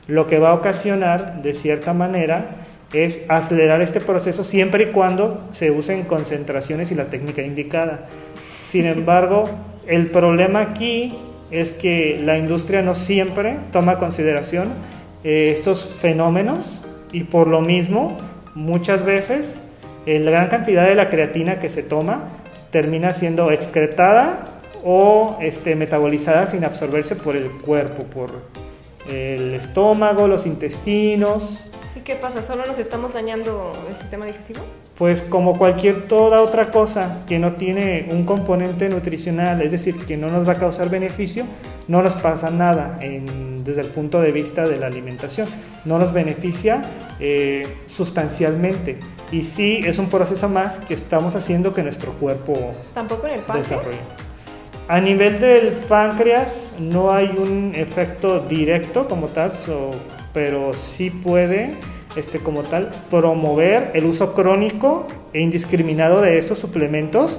lo 0.09 0.27
que 0.27 0.38
va 0.38 0.50
a 0.50 0.55
ocasionar, 0.55 1.43
de 1.43 1.55
cierta 1.55 1.93
manera, 1.93 2.47
es 2.93 3.21
acelerar 3.29 3.83
este 3.83 4.00
proceso 4.00 4.43
siempre 4.43 4.85
y 4.85 4.87
cuando 4.87 5.47
se 5.50 5.71
usen 5.71 6.05
concentraciones 6.05 6.91
y 6.91 6.95
la 6.95 7.07
técnica 7.07 7.43
indicada. 7.43 8.07
Sin 8.62 8.87
embargo, 8.87 9.49
el 9.87 10.11
problema 10.11 10.61
aquí 10.61 11.15
es 11.50 11.73
que 11.73 12.21
la 12.25 12.38
industria 12.38 12.83
no 12.83 12.95
siempre 12.95 13.59
toma 13.71 13.99
consideración 13.99 14.69
eh, 15.25 15.50
estos 15.53 15.87
fenómenos 15.87 16.85
y 17.12 17.25
por 17.25 17.49
lo 17.49 17.61
mismo 17.61 18.17
muchas 18.55 19.05
veces 19.05 19.62
eh, 20.07 20.19
la 20.21 20.31
gran 20.31 20.49
cantidad 20.49 20.87
de 20.87 20.95
la 20.95 21.11
creatina 21.11 21.59
que 21.59 21.69
se 21.69 21.83
toma 21.83 22.29
termina 22.71 23.12
siendo 23.12 23.50
excretada 23.50 24.47
o 24.85 25.37
este, 25.41 25.77
metabolizada 25.77 26.47
sin 26.47 26.65
absorberse 26.65 27.17
por 27.17 27.37
el 27.37 27.50
cuerpo, 27.50 28.05
por 28.05 28.31
el 29.09 29.55
estómago, 29.55 30.29
los 30.29 30.47
intestinos 30.47 31.65
¿Y 31.99 32.00
qué 32.03 32.15
pasa? 32.15 32.43
¿Solo 32.43 32.65
nos 32.65 32.79
estamos 32.79 33.12
dañando 33.12 33.73
el 33.91 33.97
sistema 33.97 34.25
digestivo? 34.25 34.61
Pues 34.97 35.23
como 35.23 35.59
cualquier 35.59 36.07
toda 36.07 36.43
otra 36.43 36.71
cosa 36.71 37.25
que 37.27 37.41
no 37.41 37.55
tiene 37.55 38.09
un 38.12 38.25
componente 38.25 38.88
nutricional, 38.88 39.62
es 39.62 39.73
decir, 39.73 40.07
que 40.07 40.17
no 40.17 40.31
nos 40.31 40.47
va 40.47 40.53
a 40.53 40.59
causar 40.59 40.91
beneficio, 40.91 41.45
no 41.88 42.00
nos 42.00 42.15
pasa 42.15 42.50
nada 42.50 43.00
desde 43.00 43.81
el 43.81 43.88
punto 43.88 44.21
de 44.21 44.31
vista 44.31 44.69
de 44.69 44.77
la 44.77 44.87
alimentación. 44.87 45.49
No 45.85 45.99
nos 45.99 46.12
beneficia 46.12 46.85
eh, 47.19 47.79
sustancialmente. 47.87 49.00
Y 49.33 49.43
sí 49.43 49.81
es 49.85 49.99
un 49.99 50.09
proceso 50.09 50.49
más 50.49 50.79
que 50.79 50.95
estamos 50.95 51.35
haciendo 51.35 51.75
que 51.75 51.83
nuestro 51.83 52.12
cuerpo 52.12 52.75
¿Tampoco 52.95 53.27
en 53.27 53.35
el 53.35 53.45
desarrolle. 53.55 54.27
A 54.88 55.02
nivel 55.02 55.38
del 55.38 55.73
páncreas 55.87 56.73
no 56.80 57.12
hay 57.12 57.26
un 57.37 57.75
efecto 57.75 58.40
directo 58.40 59.07
como 59.07 59.26
tal, 59.26 59.52
pero 60.33 60.73
sí 60.73 61.11
puede, 61.11 61.75
este, 62.16 62.38
como 62.38 62.62
tal, 62.62 62.90
promover 63.11 63.90
el 63.92 64.07
uso 64.07 64.33
crónico 64.33 65.07
e 65.35 65.42
indiscriminado 65.42 66.23
de 66.23 66.38
esos 66.38 66.59
suplementos 66.59 67.38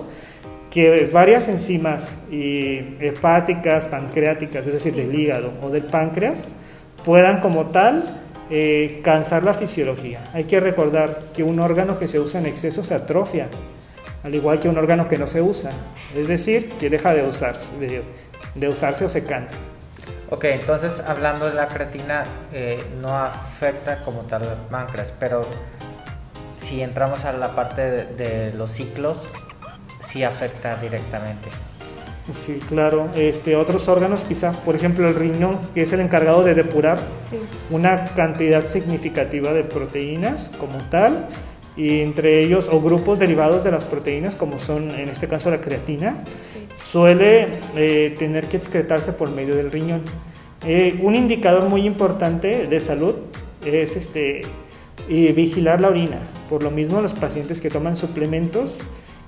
que 0.69 1.09
varias 1.11 1.47
enzimas 1.47 2.19
hepáticas, 2.29 3.85
pancreáticas, 3.85 4.67
es 4.67 4.73
decir, 4.73 4.93
del 4.93 5.19
hígado 5.19 5.51
o 5.63 5.71
del 5.71 5.85
páncreas, 5.85 6.47
puedan 7.03 7.39
como 7.39 7.71
tal 7.71 8.21
eh, 8.51 8.99
cansar 9.03 9.41
la 9.43 9.55
fisiología. 9.55 10.23
Hay 10.33 10.43
que 10.43 10.59
recordar 10.59 11.23
que 11.35 11.41
un 11.41 11.59
órgano 11.59 11.97
que 11.97 12.07
se 12.07 12.19
usa 12.19 12.39
en 12.39 12.45
exceso 12.45 12.83
se 12.83 12.93
atrofia, 12.93 13.47
al 14.23 14.35
igual 14.35 14.59
que 14.59 14.69
un 14.69 14.77
órgano 14.77 15.07
que 15.07 15.17
no 15.17 15.27
se 15.27 15.41
usa, 15.41 15.71
es 16.15 16.27
decir, 16.27 16.71
que 16.79 16.89
deja 16.89 17.13
de 17.13 17.23
usarse, 17.23 17.71
de 18.55 18.67
usarse 18.67 19.05
o 19.05 19.09
se 19.09 19.23
cansa. 19.23 19.57
Ok, 20.31 20.43
entonces 20.43 21.01
hablando 21.07 21.47
de 21.47 21.55
la 21.55 21.67
creatina, 21.67 22.23
eh, 22.53 22.79
no 23.01 23.17
afecta 23.17 24.03
como 24.03 24.21
tal 24.23 24.43
al 24.43 24.57
páncreas, 24.69 25.11
pero 25.19 25.41
si 26.61 26.83
entramos 26.83 27.25
a 27.25 27.33
la 27.33 27.55
parte 27.55 27.81
de, 27.81 28.53
los 28.53 28.71
ciclos, 28.71 29.17
sí 30.07 30.23
afecta 30.23 30.75
directamente. 30.75 31.49
Sí, 32.31 32.61
claro. 32.69 33.09
Este, 33.15 33.55
otros 33.55 33.87
órganos, 33.87 34.23
quizá, 34.23 34.51
por 34.51 34.75
ejemplo, 34.75 35.07
el 35.07 35.15
riñón, 35.15 35.59
que 35.73 35.81
es 35.81 35.93
el 35.93 35.99
encargado 35.99 36.43
de 36.43 36.53
depurar 36.53 36.99
una 37.71 38.05
cantidad 38.13 38.65
significativa 38.65 39.51
de 39.51 39.63
proteínas 39.63 40.51
como 40.59 40.77
tal, 40.91 41.27
y 41.75 42.01
entre 42.01 42.43
ellos, 42.43 42.69
o 42.71 42.81
grupos 42.81 43.19
derivados 43.19 43.63
de 43.63 43.71
las 43.71 43.85
proteínas, 43.85 44.35
como 44.35 44.59
son 44.59 44.91
en 44.91 45.09
este 45.09 45.27
caso 45.27 45.49
la 45.49 45.61
creatina, 45.61 46.23
suele 46.75 47.47
eh, 47.75 48.15
tener 48.17 48.47
que 48.47 48.57
excretarse 48.57 49.13
por 49.13 49.31
medio 49.31 49.55
del 49.55 49.71
riñón. 49.71 50.01
Eh, 50.65 50.99
un 51.01 51.15
indicador 51.15 51.69
muy 51.69 51.85
importante 51.85 52.67
de 52.67 52.79
salud 52.79 53.15
es 53.65 53.95
este, 53.95 54.41
vigilar 55.07 55.79
la 55.79 55.89
orina. 55.89 56.19
Por 56.49 56.63
lo 56.63 56.71
mismo, 56.71 57.01
los 57.01 57.13
pacientes 57.13 57.61
que 57.61 57.69
toman 57.69 57.95
suplementos 57.95 58.77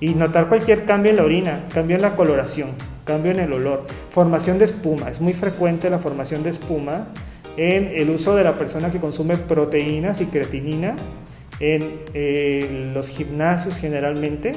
y 0.02 0.16
notar 0.16 0.48
cualquier 0.48 0.84
cambio 0.84 1.10
en 1.10 1.16
la 1.16 1.22
orina, 1.22 1.64
cambio 1.72 1.94
en 1.94 2.02
la 2.02 2.16
coloración, 2.16 2.70
cambio 3.04 3.30
en 3.30 3.38
el 3.38 3.52
olor, 3.52 3.86
formación 4.10 4.58
de 4.58 4.64
espuma. 4.64 5.08
Es 5.08 5.20
muy 5.20 5.32
frecuente 5.32 5.88
la 5.90 6.00
formación 6.00 6.42
de 6.42 6.50
espuma 6.50 7.06
en 7.56 7.86
el 7.94 8.10
uso 8.10 8.34
de 8.34 8.42
la 8.42 8.54
persona 8.54 8.90
que 8.90 8.98
consume 8.98 9.36
proteínas 9.36 10.20
y 10.20 10.26
creatinina 10.26 10.96
en 11.62 12.92
los 12.92 13.08
gimnasios 13.08 13.78
generalmente 13.78 14.54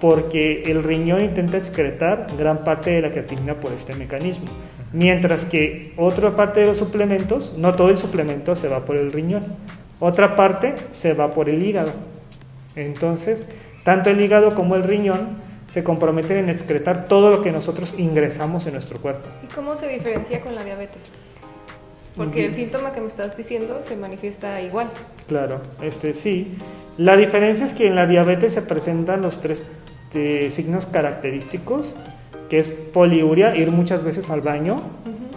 porque 0.00 0.62
el 0.66 0.84
riñón 0.84 1.24
intenta 1.24 1.58
excretar 1.58 2.28
gran 2.38 2.62
parte 2.62 2.90
de 2.90 3.02
la 3.02 3.10
creatina 3.10 3.54
por 3.58 3.72
este 3.72 3.94
mecanismo. 3.94 4.46
Mientras 4.92 5.44
que 5.44 5.92
otra 5.96 6.36
parte 6.36 6.60
de 6.60 6.66
los 6.66 6.78
suplementos, 6.78 7.54
no 7.56 7.74
todo 7.74 7.90
el 7.90 7.98
suplemento 7.98 8.54
se 8.54 8.68
va 8.68 8.84
por 8.84 8.96
el 8.96 9.12
riñón, 9.12 9.42
otra 9.98 10.36
parte 10.36 10.76
se 10.92 11.12
va 11.14 11.32
por 11.32 11.48
el 11.48 11.62
hígado. 11.62 11.92
Entonces, 12.76 13.46
tanto 13.82 14.10
el 14.10 14.20
hígado 14.20 14.54
como 14.54 14.76
el 14.76 14.84
riñón 14.84 15.36
se 15.66 15.82
comprometen 15.82 16.38
en 16.38 16.48
excretar 16.48 17.06
todo 17.06 17.30
lo 17.30 17.42
que 17.42 17.50
nosotros 17.50 17.96
ingresamos 17.98 18.66
en 18.66 18.74
nuestro 18.74 19.00
cuerpo. 19.00 19.28
¿Y 19.42 19.52
cómo 19.52 19.74
se 19.74 19.88
diferencia 19.88 20.40
con 20.40 20.54
la 20.54 20.62
diabetes? 20.62 21.02
Porque 22.18 22.44
el 22.44 22.54
síntoma 22.54 22.92
que 22.92 23.00
me 23.00 23.08
estás 23.08 23.36
diciendo 23.36 23.80
se 23.86 23.96
manifiesta 23.96 24.60
igual. 24.60 24.90
Claro, 25.26 25.62
este 25.80 26.12
sí. 26.12 26.58
La 26.98 27.16
diferencia 27.16 27.64
es 27.64 27.72
que 27.72 27.86
en 27.86 27.94
la 27.94 28.06
diabetes 28.06 28.52
se 28.52 28.60
presentan 28.60 29.22
los 29.22 29.40
tres 29.40 29.64
este, 30.08 30.50
signos 30.50 30.86
característicos, 30.86 31.94
que 32.48 32.58
es 32.58 32.70
poliuria, 32.70 33.54
ir 33.54 33.70
muchas 33.70 34.02
veces 34.02 34.30
al 34.30 34.40
baño 34.40 34.80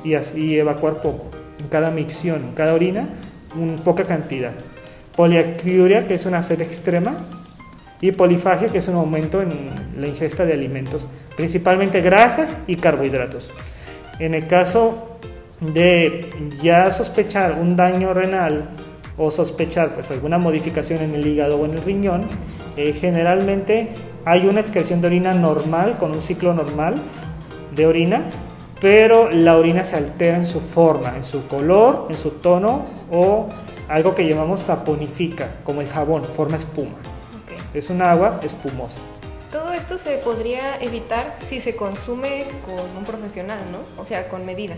y, 0.01 0.13
así, 0.13 0.57
evacuar 0.57 1.01
poco. 1.01 1.25
En 1.59 1.67
cada 1.67 1.91
micción, 1.91 2.41
en 2.41 2.51
cada 2.53 2.73
orina, 2.73 3.09
un, 3.59 3.75
poca 3.83 4.05
cantidad. 4.05 4.53
Poliacuria, 5.17 6.07
que 6.07 6.13
es 6.13 6.25
una 6.25 6.41
sed 6.41 6.61
extrema, 6.61 7.17
y 7.99 8.13
polifagia, 8.13 8.69
que 8.69 8.77
es 8.77 8.87
un 8.87 8.95
aumento 8.95 9.41
en 9.41 9.51
la 9.99 10.07
ingesta 10.07 10.45
de 10.45 10.53
alimentos, 10.53 11.07
principalmente 11.35 11.99
grasas 11.99 12.57
y 12.65 12.77
carbohidratos. 12.77 13.51
En 14.19 14.33
el 14.33 14.47
caso 14.47 15.19
de 15.61 16.29
ya 16.61 16.91
sospechar 16.91 17.53
un 17.53 17.75
daño 17.75 18.13
renal 18.13 18.69
o 19.17 19.29
sospechar 19.29 19.93
pues 19.93 20.09
alguna 20.11 20.39
modificación 20.39 21.03
en 21.03 21.15
el 21.15 21.25
hígado 21.25 21.59
o 21.59 21.65
en 21.65 21.71
el 21.71 21.83
riñón, 21.83 22.23
eh, 22.75 22.93
generalmente 22.93 23.89
hay 24.25 24.47
una 24.47 24.59
excreción 24.59 25.01
de 25.01 25.07
orina 25.07 25.33
normal, 25.33 25.97
con 25.99 26.11
un 26.11 26.21
ciclo 26.21 26.53
normal 26.53 26.95
de 27.75 27.85
orina, 27.85 28.25
pero 28.79 29.29
la 29.29 29.57
orina 29.57 29.83
se 29.83 29.95
altera 29.95 30.37
en 30.37 30.47
su 30.47 30.59
forma, 30.59 31.15
en 31.15 31.23
su 31.23 31.47
color, 31.47 32.07
en 32.09 32.17
su 32.17 32.31
tono 32.31 32.85
o 33.11 33.47
algo 33.87 34.15
que 34.15 34.27
llamamos 34.27 34.61
saponifica, 34.61 35.57
como 35.63 35.81
el 35.81 35.87
jabón, 35.87 36.23
forma 36.23 36.57
espuma. 36.57 36.97
Es 37.73 37.89
un 37.89 38.01
agua 38.01 38.39
espumosa. 38.41 38.99
Todo 39.51 39.73
esto 39.73 39.97
se 39.97 40.17
podría 40.17 40.81
evitar 40.81 41.35
si 41.45 41.61
se 41.61 41.75
consume 41.75 42.45
con 42.65 42.97
un 42.97 43.03
profesional, 43.05 43.59
¿no? 43.71 44.01
O 44.01 44.05
sea, 44.05 44.27
con 44.29 44.45
medida. 44.45 44.75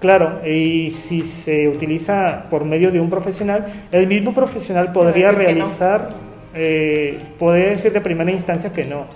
Claro, 0.00 0.40
y 0.46 0.90
si 0.90 1.22
se 1.22 1.68
utiliza 1.68 2.44
por 2.48 2.64
medio 2.64 2.90
de 2.90 3.00
un 3.00 3.10
profesional, 3.10 3.66
el 3.92 4.06
mismo 4.06 4.32
profesional 4.32 4.92
podría 4.92 5.30
realizar 5.30 6.08
eh, 6.54 7.18
podría 7.38 7.68
decir 7.68 7.92
de 7.92 8.00
primera 8.00 8.30
instancia 8.30 8.72
que 8.72 8.84
no. 8.84 9.06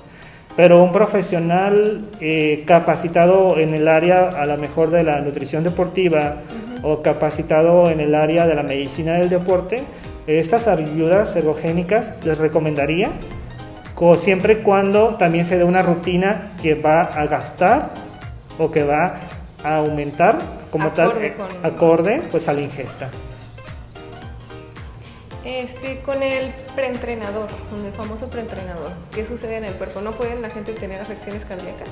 pero 0.56 0.84
un 0.84 0.92
profesional 0.92 2.04
eh, 2.20 2.62
capacitado 2.64 3.58
en 3.58 3.74
el 3.74 3.88
área 3.88 4.40
a 4.40 4.46
lo 4.46 4.56
mejor 4.56 4.90
de 4.90 5.02
la 5.02 5.20
nutrición 5.20 5.64
deportiva 5.64 6.36
o 6.82 7.02
capacitado 7.02 7.90
en 7.90 7.98
el 7.98 8.14
área 8.14 8.46
de 8.46 8.54
la 8.54 8.62
medicina 8.62 9.14
del 9.14 9.30
deporte, 9.30 9.82
estas 10.28 10.68
ayudas 10.68 11.34
ergogénicas 11.34 12.14
les 12.24 12.38
recomendaría 12.38 13.10
siempre 14.16 14.54
y 14.54 14.56
cuando 14.56 15.16
también 15.16 15.44
se 15.44 15.56
dé 15.56 15.64
una 15.64 15.82
rutina 15.82 16.52
que 16.62 16.74
va 16.74 17.02
a 17.02 17.26
gastar 17.26 17.90
o 18.58 18.70
que 18.70 18.84
va 18.84 19.06
a 19.06 19.14
aumentar 19.64 20.38
como 20.70 20.90
tal 20.90 21.12
acorde 21.62 22.22
pues 22.30 22.48
a 22.48 22.52
la 22.52 22.60
ingesta. 22.60 23.10
Este, 25.44 26.00
con 26.00 26.22
el 26.22 26.52
preentrenador, 26.74 27.48
con 27.70 27.84
el 27.84 27.92
famoso 27.92 28.28
preentrenador, 28.28 28.92
¿qué 29.12 29.24
sucede 29.26 29.58
en 29.58 29.64
el 29.64 29.74
cuerpo? 29.74 30.00
¿No 30.00 30.12
pueden 30.12 30.40
la 30.40 30.48
gente 30.48 30.72
tener 30.72 31.00
afecciones 31.00 31.44
cardíacas? 31.44 31.88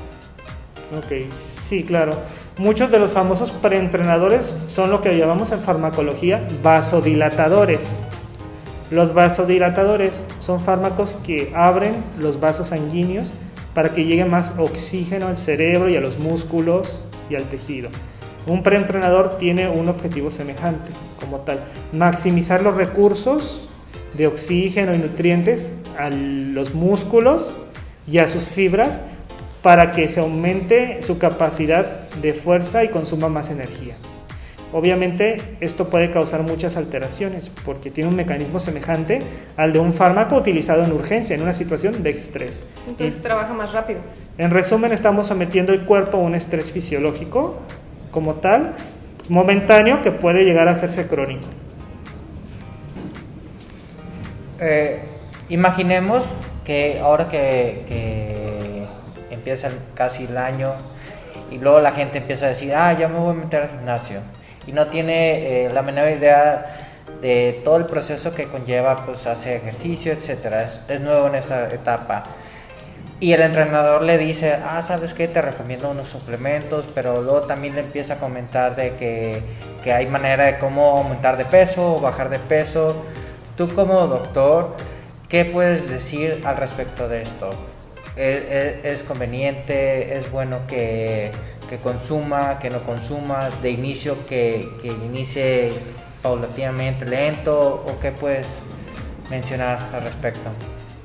Ok, 0.97 1.33
sí, 1.33 1.85
claro. 1.85 2.17
Muchos 2.59 2.91
de 2.91 2.99
los 2.99 3.13
famosos 3.13 3.51
preentrenadores 3.51 4.57
son 4.69 4.91
lo 4.91 5.01
que 5.01 5.17
llamamos 5.17 5.53
en 5.53 5.61
farmacología 5.61 6.47
vasodilatadores. 6.63 7.99
Los 8.91 9.15
vasodilatadores 9.15 10.23
son 10.39 10.61
fármacos 10.61 11.15
que 11.25 11.53
abren 11.55 12.05
los 12.19 12.41
vasos 12.41 12.69
sanguíneos 12.69 13.33
para 13.75 13.93
que 13.93 14.05
llegue 14.05 14.27
más 14.27 14.53
oxígeno 14.59 15.29
al 15.29 15.39
cerebro 15.39 15.89
y 15.89 15.97
a 15.97 16.01
los 16.01 16.19
músculos 16.19 17.05
al 17.37 17.45
tejido. 17.45 17.91
Un 18.47 18.63
preentrenador 18.63 19.39
tiene 19.39 19.69
un 19.69 19.89
objetivo 19.89 20.31
semejante, 20.31 20.91
como 21.21 21.41
tal, 21.41 21.61
maximizar 21.93 22.63
los 22.63 22.75
recursos 22.75 23.69
de 24.15 24.27
oxígeno 24.27 24.95
y 24.95 24.99
nutrientes 24.99 25.71
a 25.99 26.11
los 26.11 26.75
músculos 26.75 27.53
y 28.07 28.19
a 28.19 28.27
sus 28.27 28.49
fibras 28.49 29.01
para 29.63 29.93
que 29.93 30.09
se 30.09 30.21
aumente 30.21 31.03
su 31.03 31.19
capacidad 31.19 32.11
de 32.21 32.35
fuerza 32.35 32.83
y 32.83 32.89
consuma 32.89 33.29
más 33.29 33.49
energía. 33.49 33.95
Obviamente 34.73 35.37
esto 35.61 35.91
puede 35.91 36.11
causar 36.11 36.43
muchas 36.43 36.79
alteraciones 36.79 37.51
porque 37.51 37.91
tiene 37.91 38.09
un 38.09 38.17
mecanismo 38.17 38.59
semejante 38.59 39.21
al 39.59 39.73
de 39.75 39.79
un 39.79 39.93
fármaco 39.93 40.35
utilizado 40.35 40.83
en 40.83 40.93
urgencia, 40.93 41.37
en 41.37 41.43
una 41.43 41.53
situación 41.53 42.03
de 42.03 42.11
estrés. 42.11 42.65
Entonces 42.89 43.21
trabaja 43.21 43.53
más 43.53 43.73
rápido. 43.73 44.01
En 44.39 44.51
resumen, 44.51 44.93
estamos 44.93 45.27
sometiendo 45.27 45.75
el 45.75 45.85
cuerpo 45.85 46.17
a 46.17 46.21
un 46.21 46.35
estrés 46.35 46.73
fisiológico 46.73 47.61
como 48.11 48.37
tal, 48.37 48.73
momentáneo 49.29 50.01
que 50.01 50.11
puede 50.11 50.45
llegar 50.45 50.69
a 50.69 50.71
hacerse 50.71 51.07
crónico. 51.07 51.47
Eh, 54.59 55.01
imaginemos 55.51 56.25
que 56.65 56.99
ahora 57.01 57.29
que, 57.29 58.87
empieza 59.31 59.71
casi 59.95 60.25
el 60.25 60.37
año 60.37 60.73
y 61.51 61.59
luego 61.59 61.81
la 61.81 61.93
gente 61.93 62.19
empieza 62.19 62.47
a 62.47 62.51
decir, 62.51 62.73
ah, 62.75 62.93
ya 62.93 63.09
me 63.09 63.19
voy 63.19 63.33
a 63.33 63.35
meter 63.35 63.63
al 63.63 63.71
gimnasio 63.71 64.21
y 64.67 64.73
no 64.73 64.87
tiene 64.87 65.67
eh, 65.67 65.71
la 65.71 65.83
menor 65.83 66.11
idea 66.11 66.67
de 67.21 67.61
todo 67.65 67.77
el 67.77 67.87
proceso 67.87 68.35
que 68.35 68.47
conlleva 68.47 69.05
pues 69.05 69.27
hacer 69.27 69.57
ejercicio, 69.57 70.13
etcétera. 70.13 70.69
es 70.89 71.01
nuevo 71.01 71.27
en 71.29 71.37
esa 71.37 71.69
etapa. 71.69 72.25
Y 73.23 73.33
el 73.35 73.43
entrenador 73.43 74.03
le 74.03 74.19
dice, 74.19 74.55
ah, 74.65 74.83
¿sabes 74.83 75.15
qué? 75.15 75.29
Te 75.29 75.41
recomiendo 75.41 75.89
unos 75.89 76.09
suplementos, 76.09 76.87
pero 76.93 77.23
luego 77.23 77.43
también 77.43 77.77
le 77.77 77.83
empieza 77.83 78.15
a 78.15 78.17
comentar 78.17 78.75
de 78.75 78.95
que, 78.95 79.41
que 79.85 79.93
hay 79.93 80.07
manera 80.07 80.47
de 80.47 80.59
cómo 80.59 80.99
aumentar 80.99 81.37
de 81.37 81.45
peso 81.45 81.95
o 81.95 82.01
bajar 82.01 82.31
de 82.31 82.41
peso. 82.41 83.05
Tú 83.57 83.73
como 83.77 84.09
doctor, 84.09 84.75
¿qué 85.29 85.45
puedes 85.45 85.89
decir 85.89 86.43
al 86.45 86.57
respecto 86.57 87.09
de 87.09 87.23
esto? 87.23 87.51
¿Es, 88.17 89.03
conveniente? 89.05 90.19
¿Es 90.19 90.31
bueno 90.31 90.67
que, 90.67 91.33
que, 91.69 91.77
consuma, 91.79 92.59
que 92.59 92.71
no 92.71 92.83
consuma? 92.83 93.51
¿De 93.63 93.71
inicio 93.71 94.27
que, 94.27 94.69
que 94.83 94.89
inicie 94.89 95.73
paulatinamente 96.23 97.07
lento? 97.07 97.85
¿O 97.87 97.99
qué 98.01 98.13
puedes 98.13 98.47
mencionar 99.31 99.79
al 99.95 100.03
respecto? 100.03 100.51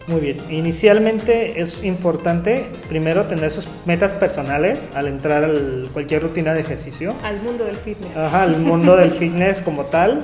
Muy 0.08 0.22
bien, 0.22 0.38
inicialmente 0.50 1.60
es 1.60 1.84
importante 1.84 2.68
primero 2.88 3.26
tener 3.26 3.52
sus 3.52 3.68
metas 3.86 4.14
personales 4.14 4.90
al 4.96 5.08
entrar 5.08 5.44
a 5.44 5.50
cualquier 5.92 6.24
rutina 6.24 6.54
de 6.54 6.62
ejercicio. 6.62 7.14
Al 7.24 7.42
mundo 7.42 7.66
del 7.66 7.76
fitness. 7.76 8.16
Ajá, 8.16 8.44
al 8.44 8.58
mundo 8.58 8.96
del 8.96 9.12
fitness 9.20 9.62
como 9.62 9.84
tal. 9.86 10.22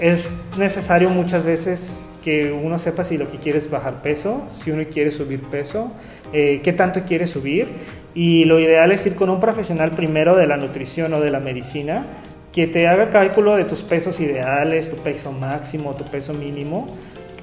Es 0.00 0.24
necesario 0.58 1.10
muchas 1.10 1.44
veces 1.44 2.00
que 2.22 2.52
uno 2.52 2.78
sepa 2.78 3.04
si 3.04 3.18
lo 3.18 3.30
que 3.30 3.38
quiere 3.38 3.58
es 3.58 3.70
bajar 3.70 4.02
peso, 4.02 4.42
si 4.62 4.70
uno 4.70 4.84
quiere 4.90 5.10
subir 5.10 5.42
peso, 5.42 5.92
eh, 6.32 6.60
qué 6.62 6.72
tanto 6.72 7.02
quiere 7.04 7.26
subir. 7.26 7.68
Y 8.14 8.44
lo 8.44 8.58
ideal 8.58 8.92
es 8.92 9.06
ir 9.06 9.14
con 9.14 9.30
un 9.30 9.40
profesional 9.40 9.92
primero 9.92 10.36
de 10.36 10.46
la 10.46 10.56
nutrición 10.56 11.14
o 11.14 11.20
de 11.20 11.30
la 11.30 11.40
medicina 11.40 12.06
que 12.52 12.66
te 12.66 12.88
haga 12.88 13.10
cálculo 13.10 13.56
de 13.56 13.64
tus 13.64 13.82
pesos 13.82 14.18
ideales, 14.20 14.90
tu 14.90 14.96
peso 14.96 15.32
máximo, 15.32 15.94
tu 15.94 16.04
peso 16.04 16.34
mínimo 16.34 16.88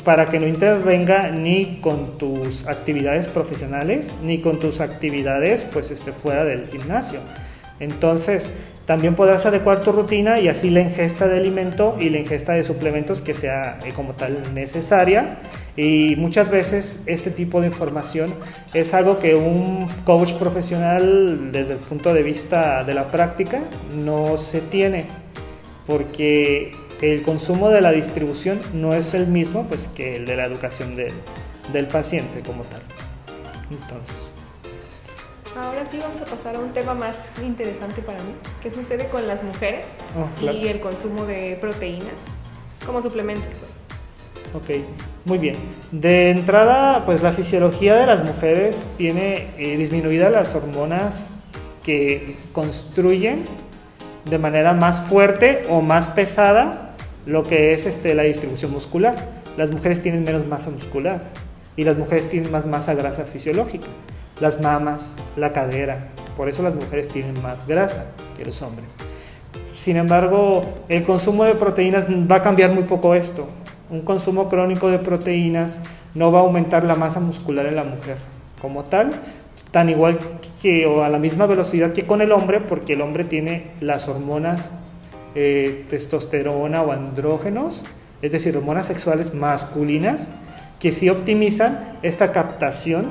para 0.03 0.27
que 0.27 0.39
no 0.39 0.47
intervenga 0.47 1.31
ni 1.31 1.79
con 1.81 2.17
tus 2.17 2.65
actividades 2.65 3.27
profesionales 3.27 4.13
ni 4.23 4.39
con 4.39 4.57
tus 4.57 4.79
actividades 4.79 5.65
pues 5.65 5.91
este, 5.91 6.13
fuera 6.13 6.45
del 6.45 6.69
gimnasio. 6.69 7.19
Entonces, 7.79 8.53
también 8.85 9.15
podrás 9.15 9.45
adecuar 9.45 9.81
tu 9.81 9.91
rutina 9.91 10.39
y 10.39 10.47
así 10.47 10.69
la 10.69 10.79
ingesta 10.79 11.27
de 11.27 11.37
alimento 11.37 11.97
y 11.99 12.09
la 12.09 12.19
ingesta 12.19 12.53
de 12.53 12.63
suplementos 12.63 13.21
que 13.21 13.33
sea 13.33 13.79
eh, 13.85 13.91
como 13.93 14.13
tal 14.13 14.53
necesaria. 14.53 15.39
Y 15.75 16.15
muchas 16.17 16.49
veces 16.49 17.01
este 17.05 17.29
tipo 17.29 17.59
de 17.59 17.67
información 17.67 18.33
es 18.73 18.93
algo 18.93 19.19
que 19.19 19.35
un 19.35 19.89
coach 20.05 20.33
profesional 20.33 21.51
desde 21.51 21.73
el 21.73 21.79
punto 21.79 22.13
de 22.13 22.23
vista 22.23 22.83
de 22.83 22.93
la 22.93 23.11
práctica 23.11 23.59
no 23.93 24.37
se 24.37 24.61
tiene, 24.61 25.05
porque 25.85 26.71
el 27.01 27.21
consumo 27.21 27.69
de 27.69 27.81
la 27.81 27.91
distribución 27.91 28.59
no 28.73 28.93
es 28.93 29.13
el 29.13 29.27
mismo 29.27 29.67
pues, 29.67 29.89
que 29.93 30.15
el 30.15 30.25
de 30.25 30.37
la 30.37 30.45
educación 30.45 30.95
del 30.95 31.87
paciente 31.87 32.41
como 32.41 32.63
tal. 32.63 32.81
Entonces. 33.69 34.36
Ahora 35.59 35.85
sí 35.89 35.97
vamos 35.99 36.21
a 36.21 36.25
pasar 36.25 36.55
a 36.55 36.59
un 36.59 36.71
tema 36.71 36.93
más 36.93 37.33
interesante 37.43 38.01
para 38.01 38.19
mí, 38.19 38.31
¿qué 38.61 38.69
sucede 38.69 39.07
con 39.07 39.27
las 39.27 39.43
mujeres 39.43 39.85
oh, 40.15 40.51
y 40.51 40.67
el 40.67 40.79
consumo 40.79 41.25
de 41.25 41.57
proteínas 41.59 42.13
como 42.85 43.01
suplementos. 43.01 43.49
Pues. 43.59 44.79
Ok, 44.79 44.85
muy 45.25 45.39
bien. 45.39 45.55
De 45.91 46.29
entrada, 46.29 47.05
pues 47.05 47.23
la 47.23 47.31
fisiología 47.31 47.95
de 47.95 48.05
las 48.05 48.23
mujeres 48.23 48.87
tiene 48.97 49.49
eh, 49.57 49.77
disminuidas 49.77 50.31
las 50.31 50.53
hormonas 50.55 51.29
que 51.83 52.37
construyen 52.53 53.45
de 54.25 54.37
manera 54.37 54.73
más 54.73 55.01
fuerte 55.01 55.63
o 55.69 55.81
más 55.81 56.07
pesada 56.07 56.95
lo 57.25 57.43
que 57.43 57.73
es 57.73 57.85
este, 57.85 58.13
la 58.13 58.23
distribución 58.23 58.71
muscular. 58.71 59.15
Las 59.57 59.71
mujeres 59.71 60.01
tienen 60.01 60.23
menos 60.23 60.45
masa 60.45 60.69
muscular 60.69 61.23
y 61.75 61.83
las 61.83 61.97
mujeres 61.97 62.29
tienen 62.29 62.51
más 62.51 62.65
masa 62.65 62.93
grasa 62.93 63.25
fisiológica. 63.25 63.87
Las 64.39 64.61
mamas, 64.61 65.15
la 65.35 65.53
cadera, 65.53 66.09
por 66.35 66.49
eso 66.49 66.61
las 66.61 66.75
mujeres 66.75 67.09
tienen 67.09 67.41
más 67.41 67.67
grasa 67.67 68.05
que 68.37 68.45
los 68.45 68.61
hombres. 68.61 68.95
Sin 69.73 69.97
embargo, 69.97 70.63
el 70.87 71.03
consumo 71.03 71.43
de 71.43 71.55
proteínas 71.55 72.07
va 72.07 72.37
a 72.37 72.41
cambiar 72.41 72.71
muy 72.71 72.83
poco 72.83 73.15
esto. 73.15 73.47
Un 73.89 74.01
consumo 74.01 74.47
crónico 74.49 74.89
de 74.89 74.99
proteínas 74.99 75.81
no 76.13 76.31
va 76.31 76.39
a 76.39 76.41
aumentar 76.43 76.83
la 76.83 76.95
masa 76.95 77.19
muscular 77.19 77.65
en 77.65 77.75
la 77.75 77.83
mujer 77.83 78.17
como 78.61 78.83
tal, 78.83 79.11
tan 79.71 79.89
igual 79.89 80.19
que 80.61 80.85
o 80.85 81.03
a 81.03 81.09
la 81.09 81.19
misma 81.19 81.45
velocidad 81.45 81.93
que 81.93 82.05
con 82.05 82.21
el 82.21 82.31
hombre, 82.31 82.59
porque 82.59 82.93
el 82.93 83.01
hombre 83.01 83.23
tiene 83.23 83.71
las 83.81 84.07
hormonas 84.07 84.71
eh, 85.35 85.85
testosterona 85.89 86.81
o 86.81 86.91
andrógenos, 86.91 87.83
es 88.21 88.31
decir, 88.31 88.57
hormonas 88.57 88.87
sexuales 88.87 89.33
masculinas, 89.33 90.29
que 90.79 90.91
sí 90.91 91.09
optimizan 91.09 91.97
esta 92.01 92.31
captación 92.31 93.05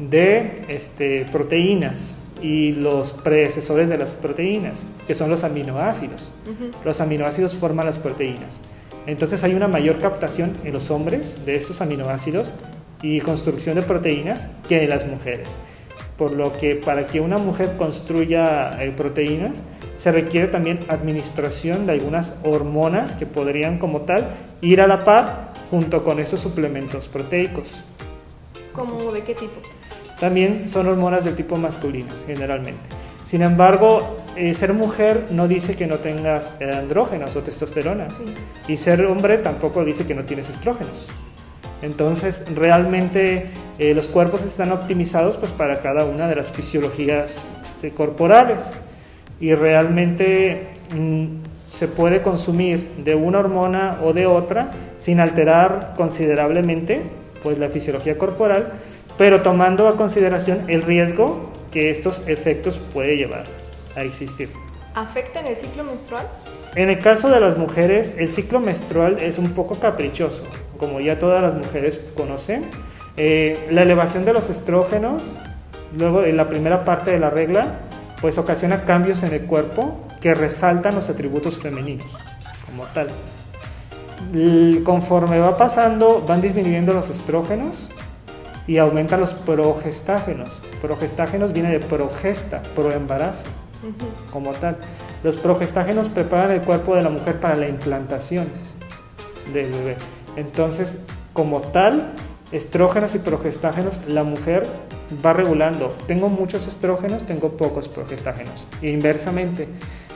de 0.00 0.54
este, 0.68 1.26
proteínas 1.30 2.16
y 2.42 2.72
los 2.72 3.12
predecesores 3.12 3.88
de 3.88 3.98
las 3.98 4.14
proteínas, 4.14 4.86
que 5.06 5.14
son 5.14 5.30
los 5.30 5.44
aminoácidos. 5.44 6.30
Los 6.84 7.00
aminoácidos 7.00 7.56
forman 7.56 7.86
las 7.86 7.98
proteínas. 7.98 8.60
Entonces 9.06 9.44
hay 9.44 9.54
una 9.54 9.68
mayor 9.68 9.98
captación 9.98 10.52
en 10.64 10.72
los 10.72 10.90
hombres 10.90 11.44
de 11.44 11.56
estos 11.56 11.80
aminoácidos 11.80 12.54
y 13.02 13.20
construcción 13.20 13.76
de 13.76 13.82
proteínas 13.82 14.48
que 14.68 14.82
en 14.84 14.90
las 14.90 15.06
mujeres. 15.06 15.58
Por 16.16 16.32
lo 16.32 16.56
que 16.56 16.76
para 16.76 17.06
que 17.06 17.20
una 17.20 17.38
mujer 17.38 17.76
construya 17.76 18.82
eh, 18.82 18.92
proteínas, 18.94 19.64
se 19.96 20.12
requiere 20.12 20.48
también 20.48 20.80
administración 20.88 21.86
de 21.86 21.92
algunas 21.92 22.34
hormonas 22.42 23.14
que 23.14 23.26
podrían 23.26 23.78
como 23.78 24.02
tal 24.02 24.28
ir 24.60 24.80
a 24.80 24.86
la 24.86 25.04
par 25.04 25.54
junto 25.70 26.04
con 26.04 26.18
esos 26.18 26.40
suplementos 26.40 27.08
proteicos. 27.08 27.82
¿Cómo 28.72 29.12
de 29.12 29.22
qué 29.22 29.34
tipo? 29.34 29.60
También 30.20 30.68
son 30.68 30.86
hormonas 30.86 31.24
del 31.24 31.34
tipo 31.34 31.56
masculinas 31.56 32.24
generalmente. 32.26 32.80
Sin 33.24 33.42
embargo, 33.42 34.18
eh, 34.36 34.54
ser 34.54 34.74
mujer 34.74 35.26
no 35.30 35.48
dice 35.48 35.74
que 35.74 35.86
no 35.86 35.98
tengas 35.98 36.52
andrógenos 36.60 37.34
o 37.36 37.42
testosterona. 37.42 38.08
Y 38.68 38.76
ser 38.76 39.04
hombre 39.06 39.38
tampoco 39.38 39.84
dice 39.84 40.04
que 40.06 40.14
no 40.14 40.24
tienes 40.24 40.50
estrógenos. 40.50 41.08
Entonces, 41.82 42.44
realmente 42.54 43.46
eh, 43.78 43.94
los 43.94 44.08
cuerpos 44.08 44.44
están 44.44 44.70
optimizados 44.72 45.36
pues, 45.36 45.52
para 45.52 45.80
cada 45.80 46.04
una 46.04 46.28
de 46.28 46.36
las 46.36 46.52
fisiologías 46.52 47.40
este, 47.64 47.90
corporales 47.92 48.72
y 49.40 49.54
realmente 49.54 50.68
mm, 50.94 51.26
se 51.70 51.88
puede 51.88 52.20
consumir 52.20 52.96
de 53.02 53.14
una 53.14 53.38
hormona 53.38 54.00
o 54.04 54.12
de 54.12 54.26
otra 54.26 54.72
sin 54.98 55.20
alterar 55.20 55.94
considerablemente 55.96 57.00
pues, 57.42 57.58
la 57.58 57.68
fisiología 57.68 58.18
corporal, 58.18 58.72
pero 59.20 59.42
tomando 59.42 59.86
a 59.86 59.98
consideración 59.98 60.64
el 60.68 60.80
riesgo 60.80 61.50
que 61.70 61.90
estos 61.90 62.22
efectos 62.26 62.78
puede 62.78 63.18
llevar 63.18 63.44
a 63.94 64.02
existir. 64.02 64.48
¿Afectan 64.94 65.46
el 65.46 65.56
ciclo 65.56 65.84
menstrual? 65.84 66.26
En 66.74 66.88
el 66.88 67.00
caso 67.00 67.28
de 67.28 67.38
las 67.38 67.58
mujeres, 67.58 68.14
el 68.16 68.30
ciclo 68.30 68.60
menstrual 68.60 69.18
es 69.20 69.36
un 69.36 69.50
poco 69.50 69.74
caprichoso, 69.74 70.44
como 70.78 71.00
ya 71.00 71.18
todas 71.18 71.42
las 71.42 71.54
mujeres 71.54 72.00
conocen. 72.16 72.64
Eh, 73.18 73.68
la 73.70 73.82
elevación 73.82 74.24
de 74.24 74.32
los 74.32 74.48
estrógenos, 74.48 75.34
luego 75.94 76.24
en 76.24 76.38
la 76.38 76.48
primera 76.48 76.86
parte 76.86 77.10
de 77.10 77.18
la 77.18 77.28
regla, 77.28 77.78
pues 78.22 78.38
ocasiona 78.38 78.86
cambios 78.86 79.22
en 79.22 79.34
el 79.34 79.42
cuerpo 79.42 80.00
que 80.22 80.32
resaltan 80.32 80.94
los 80.94 81.10
atributos 81.10 81.58
femeninos, 81.58 82.16
como 82.64 82.84
tal. 82.94 83.08
conforme 84.82 85.38
va 85.40 85.58
pasando, 85.58 86.24
van 86.26 86.40
disminuyendo 86.40 86.94
los 86.94 87.10
estrógenos 87.10 87.92
y 88.70 88.78
aumentan 88.78 89.18
los 89.18 89.34
progestágenos. 89.34 90.62
Progestágenos 90.80 91.52
viene 91.52 91.72
de 91.72 91.80
progesta, 91.80 92.62
proembarazo 92.76 93.42
como 94.30 94.52
tal. 94.52 94.76
Los 95.24 95.36
progestágenos 95.36 96.08
preparan 96.08 96.52
el 96.52 96.62
cuerpo 96.62 96.94
de 96.94 97.02
la 97.02 97.10
mujer 97.10 97.40
para 97.40 97.56
la 97.56 97.66
implantación 97.66 98.46
del 99.52 99.72
bebé. 99.72 99.96
Entonces, 100.36 100.98
como 101.32 101.62
tal, 101.62 102.12
estrógenos 102.52 103.16
y 103.16 103.18
progestágenos, 103.18 104.06
la 104.06 104.22
mujer 104.22 104.68
va 105.26 105.32
regulando. 105.32 105.96
Tengo 106.06 106.28
muchos 106.28 106.68
estrógenos, 106.68 107.24
tengo 107.24 107.56
pocos 107.56 107.88
progestágenos. 107.88 108.68
E 108.82 108.90
inversamente. 108.90 109.66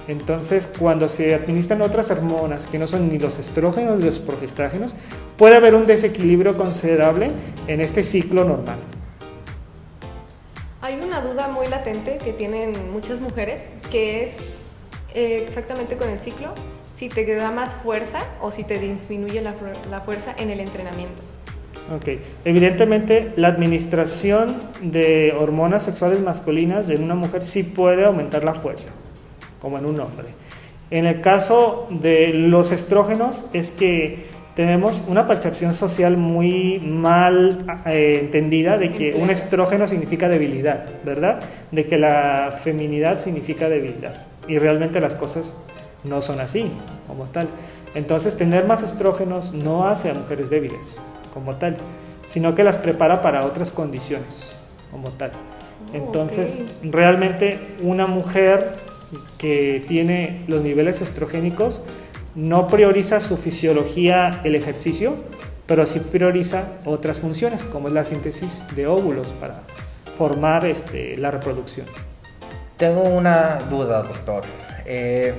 Entonces, 0.06 0.66
cuando 0.66 1.08
se 1.08 1.34
administran 1.34 1.80
otras 1.82 2.10
hormonas 2.10 2.66
que 2.66 2.78
no 2.78 2.86
son 2.86 3.08
ni 3.08 3.18
los 3.18 3.38
estrógenos 3.38 3.96
ni 3.96 4.04
los 4.04 4.18
progestágenos, 4.18 4.94
puede 5.36 5.56
haber 5.56 5.74
un 5.74 5.86
desequilibrio 5.86 6.56
considerable 6.56 7.30
en 7.66 7.80
este 7.80 8.02
ciclo 8.02 8.44
normal. 8.44 8.76
Hay 10.82 10.96
una 10.96 11.22
duda 11.22 11.48
muy 11.48 11.66
latente 11.66 12.18
que 12.22 12.34
tienen 12.34 12.92
muchas 12.92 13.20
mujeres, 13.20 13.62
que 13.90 14.24
es 14.24 14.36
eh, 15.14 15.44
exactamente 15.46 15.96
con 15.96 16.10
el 16.10 16.18
ciclo, 16.18 16.52
si 16.94 17.08
te 17.08 17.24
da 17.34 17.50
más 17.50 17.72
fuerza 17.74 18.20
o 18.40 18.52
si 18.52 18.64
te 18.64 18.78
disminuye 18.78 19.40
la, 19.40 19.54
fuerza 20.00 20.34
en 20.36 20.50
el 20.50 20.60
entrenamiento. 20.60 21.22
Ok, 21.94 22.20
evidentemente 22.44 23.32
la 23.36 23.48
administración 23.48 24.56
de 24.80 25.34
hormonas 25.38 25.84
sexuales 25.84 26.20
masculinas 26.20 26.88
en 26.88 27.02
una 27.02 27.14
mujer 27.14 27.44
sí 27.44 27.62
puede 27.62 28.04
aumentar 28.04 28.44
la 28.44 28.54
fuerza, 28.54 28.90
como 29.64 29.78
en 29.78 29.86
un 29.86 29.98
hombre. 29.98 30.26
En 30.90 31.06
el 31.06 31.22
caso 31.22 31.86
de 31.88 32.34
los 32.34 32.70
estrógenos 32.70 33.46
es 33.54 33.70
que 33.70 34.26
tenemos 34.54 35.04
una 35.08 35.26
percepción 35.26 35.72
social 35.72 36.18
muy 36.18 36.80
mal 36.80 37.64
eh, 37.86 38.18
entendida 38.20 38.76
de 38.76 38.92
que 38.92 39.14
un 39.14 39.30
estrógeno 39.30 39.88
significa 39.88 40.28
debilidad, 40.28 40.84
¿verdad? 41.02 41.40
De 41.70 41.86
que 41.86 41.96
la 41.96 42.54
feminidad 42.62 43.18
significa 43.20 43.70
debilidad. 43.70 44.14
Y 44.46 44.58
realmente 44.58 45.00
las 45.00 45.16
cosas 45.16 45.54
no 46.04 46.20
son 46.20 46.40
así, 46.40 46.70
como 47.08 47.24
tal. 47.24 47.48
Entonces, 47.94 48.36
tener 48.36 48.66
más 48.66 48.82
estrógenos 48.82 49.54
no 49.54 49.88
hace 49.88 50.10
a 50.10 50.14
mujeres 50.14 50.50
débiles, 50.50 50.98
como 51.32 51.54
tal, 51.54 51.78
sino 52.28 52.54
que 52.54 52.64
las 52.64 52.76
prepara 52.76 53.22
para 53.22 53.46
otras 53.46 53.70
condiciones, 53.70 54.54
como 54.90 55.08
tal. 55.08 55.30
Oh, 55.30 55.96
Entonces, 55.96 56.58
realmente 56.82 57.58
una 57.82 58.06
mujer 58.06 58.83
que 59.38 59.82
tiene 59.86 60.44
los 60.48 60.62
niveles 60.62 61.00
estrogénicos 61.00 61.80
no 62.34 62.66
prioriza 62.66 63.20
su 63.20 63.36
fisiología 63.36 64.40
el 64.44 64.54
ejercicio, 64.56 65.14
pero 65.66 65.86
sí 65.86 66.00
prioriza 66.00 66.64
otras 66.84 67.20
funciones, 67.20 67.62
como 67.64 67.88
es 67.88 67.94
la 67.94 68.04
síntesis 68.04 68.64
de 68.74 68.86
óvulos 68.86 69.32
para 69.34 69.62
formar 70.18 70.64
este, 70.66 71.16
la 71.16 71.30
reproducción. 71.30 71.86
Tengo 72.76 73.02
una 73.02 73.58
duda, 73.70 74.02
doctor. 74.02 74.42
Eh, 74.84 75.32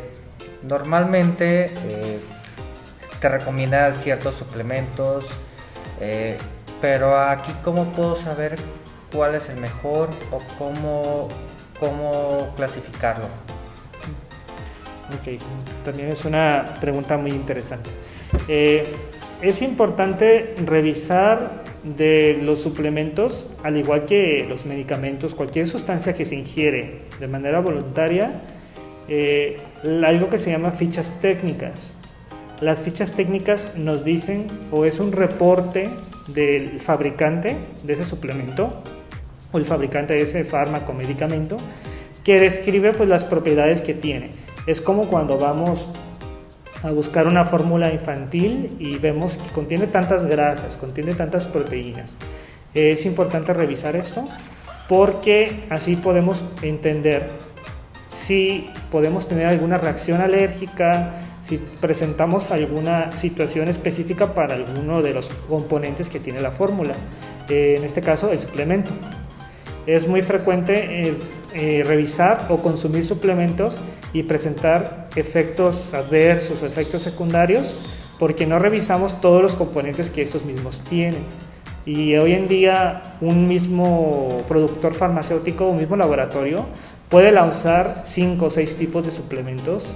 normalmente 0.64 1.66
eh, 1.66 2.20
te 3.20 3.30
recomiendan 3.30 3.94
ciertos 3.96 4.36
suplementos, 4.36 5.26
eh, 6.00 6.38
pero 6.82 7.20
aquí 7.20 7.52
cómo 7.64 7.92
puedo 7.92 8.16
saber 8.16 8.58
cuál 9.12 9.36
es 9.36 9.50
el 9.50 9.58
mejor 9.58 10.10
o 10.32 10.42
cómo, 10.58 11.28
cómo 11.80 12.54
clasificarlo. 12.56 13.28
Ok, 15.13 15.39
también 15.84 16.10
es 16.10 16.26
una 16.26 16.78
pregunta 16.82 17.18
muy 17.18 17.32
interesante. 17.32 17.89
Eh, 18.48 18.86
es 19.41 19.62
importante 19.62 20.56
revisar 20.65 21.63
de 21.84 22.39
los 22.41 22.62
suplementos, 22.62 23.48
al 23.63 23.78
igual 23.78 24.06
que 24.06 24.46
los 24.50 24.65
medicamentos, 24.65 25.36
cualquier 25.36 25.68
sustancia 25.68 26.15
que 26.15 26.26
se 26.26 26.36
ingiere 26.36 27.02
de 27.20 27.28
manera 27.28 27.60
voluntaria, 27.60 28.41
eh, 29.08 29.60
algo 30.04 30.30
que 30.30 30.39
se 30.39 30.50
llama 30.50 30.72
fichas 30.72 31.20
técnicas. 31.22 31.94
Las 32.62 32.82
fichas 32.82 33.13
técnicas 33.13 33.76
nos 33.78 34.04
dicen 34.04 34.48
o 34.72 34.86
es 34.86 35.00
un 35.00 35.12
reporte 35.12 35.89
del 36.28 36.80
fabricante 36.80 37.56
de 37.84 37.94
ese 37.94 38.06
suplemento 38.06 38.82
o 39.52 39.58
el 39.60 39.65
fabricante 39.65 40.15
de 40.15 40.22
ese 40.22 40.44
fármaco 40.44 40.94
medicamento 40.94 41.58
que 42.24 42.39
describe 42.39 42.94
pues, 42.94 43.08
las 43.08 43.26
propiedades 43.26 43.82
que 43.82 43.94
tiene 43.94 44.32
es 44.65 44.82
como 44.82 45.08
cuando 45.08 45.38
vamos 45.38 45.88
a 46.84 46.91
buscar 46.91 47.28
una 47.28 47.45
fórmula 47.45 47.91
infantil 47.91 48.75
y 48.80 48.97
vemos 48.97 49.38
que 49.38 49.49
contiene 49.51 49.88
tantas 49.88 50.25
grasas, 50.25 50.78
contiene 50.78 51.13
tantas 51.13 51.47
proteínas. 51.47 52.15
Es 52.73 53.06
importante 53.06 53.54
revisar 53.54 53.95
esto 53.95 54.25
porque 54.88 55.65
así 55.69 55.95
podemos 55.95 56.43
entender 56.62 57.30
si 58.10 58.69
podemos 58.91 59.28
tener 59.28 59.47
alguna 59.47 59.78
reacción 59.78 60.21
alérgica, 60.21 61.13
si 61.41 61.58
presentamos 61.58 62.51
alguna 62.51 63.15
situación 63.15 63.67
específica 63.67 64.34
para 64.34 64.56
alguno 64.56 65.01
de 65.01 65.13
los 65.13 65.30
componentes 65.47 66.10
que 66.10 66.19
tiene 66.19 66.39
la 66.39 66.51
fórmula, 66.51 66.95
en 67.49 67.84
este 67.84 68.01
caso 68.01 68.32
el 68.32 68.39
suplemento. 68.39 68.91
Es 69.86 70.08
muy 70.08 70.21
frecuente 70.21 71.15
eh, 71.58 71.84
revisar 71.86 72.48
o 72.50 72.58
consumir 72.58 73.06
suplementos 73.06 73.80
y 74.12 74.24
presentar 74.24 75.08
efectos 75.15 75.94
adversos 75.94 76.62
o 76.62 76.65
efectos 76.65 77.04
secundarios 77.04 77.74
porque 78.20 78.46
no 78.46 78.60
revisamos 78.60 79.22
todos 79.22 79.41
los 79.41 79.56
componentes 79.56 80.10
que 80.10 80.22
estos 80.22 80.44
mismos 80.44 80.84
tienen. 80.89 81.24
Y 81.86 82.18
hoy 82.18 82.34
en 82.34 82.50
día 82.50 83.15
un 83.22 83.48
mismo 83.48 84.44
productor 84.50 84.96
farmacéutico 84.96 85.70
un 85.70 85.78
mismo 85.78 85.96
laboratorio 85.96 86.65
puede 87.08 87.32
lanzar 87.32 88.02
cinco 88.04 88.48
o 88.48 88.50
seis 88.50 88.76
tipos 88.76 89.06
de 89.06 89.13
suplementos 89.13 89.96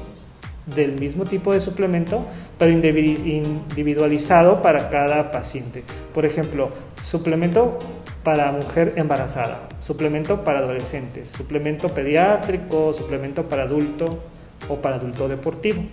del 0.66 0.94
mismo 0.94 1.26
tipo 1.26 1.52
de 1.52 1.60
suplemento, 1.60 2.24
pero 2.58 2.72
individualizado 2.72 4.62
para 4.62 4.90
cada 4.90 5.32
paciente. 5.32 5.84
Por 6.14 6.26
ejemplo, 6.26 6.70
suplemento 7.02 7.80
para 8.24 8.52
mujer 8.52 8.94
embarazada, 8.98 9.70
suplemento 9.80 10.44
para 10.44 10.60
adolescentes, 10.60 11.30
suplemento 11.30 11.90
pediátrico, 11.90 12.94
suplemento 12.94 13.48
para 13.48 13.64
adulto 13.64 14.20
o 14.68 14.76
para 14.78 14.98
adulto 14.98 15.28
deportivo. 15.28 15.84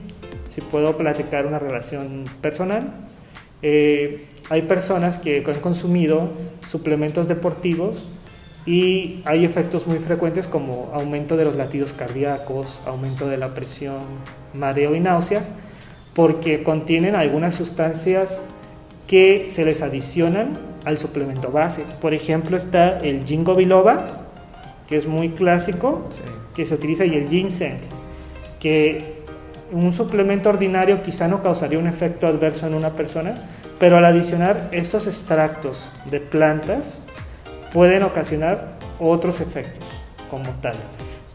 Si 0.48 0.60
puedo 0.60 0.96
platicar 0.96 1.46
una 1.46 1.58
relación 1.58 2.24
personal, 2.40 2.92
eh, 3.62 4.26
hay 4.50 4.62
personas 4.62 5.18
que 5.18 5.42
han 5.46 5.60
consumido 5.60 6.30
suplementos 6.68 7.28
deportivos 7.28 8.10
y 8.66 9.22
hay 9.24 9.44
efectos 9.44 9.86
muy 9.86 9.98
frecuentes 9.98 10.48
como 10.48 10.90
aumento 10.92 11.36
de 11.36 11.44
los 11.44 11.54
latidos 11.54 11.92
cardíacos, 11.92 12.82
aumento 12.84 13.28
de 13.28 13.36
la 13.36 13.54
presión, 13.54 14.00
mareo 14.54 14.96
y 14.96 15.00
náuseas, 15.00 15.52
porque 16.14 16.64
contienen 16.64 17.14
algunas 17.14 17.54
sustancias 17.54 18.44
que 19.06 19.46
se 19.50 19.64
les 19.64 19.82
adicionan 19.82 20.58
al 20.86 20.96
suplemento 20.96 21.50
base. 21.50 21.84
Por 22.00 22.14
ejemplo, 22.14 22.56
está 22.56 22.98
el 23.00 23.24
ginkgo 23.24 23.54
biloba, 23.54 24.06
que 24.86 24.96
es 24.96 25.06
muy 25.06 25.30
clásico, 25.30 26.08
que 26.54 26.64
se 26.64 26.74
utiliza, 26.74 27.04
y 27.04 27.16
el 27.16 27.28
ginseng, 27.28 27.78
que 28.60 29.16
un 29.72 29.92
suplemento 29.92 30.48
ordinario 30.48 31.02
quizá 31.02 31.26
no 31.26 31.42
causaría 31.42 31.78
un 31.78 31.88
efecto 31.88 32.28
adverso 32.28 32.68
en 32.68 32.74
una 32.74 32.90
persona, 32.90 33.34
pero 33.80 33.96
al 33.96 34.04
adicionar 34.04 34.68
estos 34.70 35.08
extractos 35.08 35.90
de 36.08 36.20
plantas 36.20 37.00
pueden 37.72 38.04
ocasionar 38.04 38.76
otros 39.00 39.40
efectos 39.40 39.84
como 40.30 40.50
tal, 40.62 40.76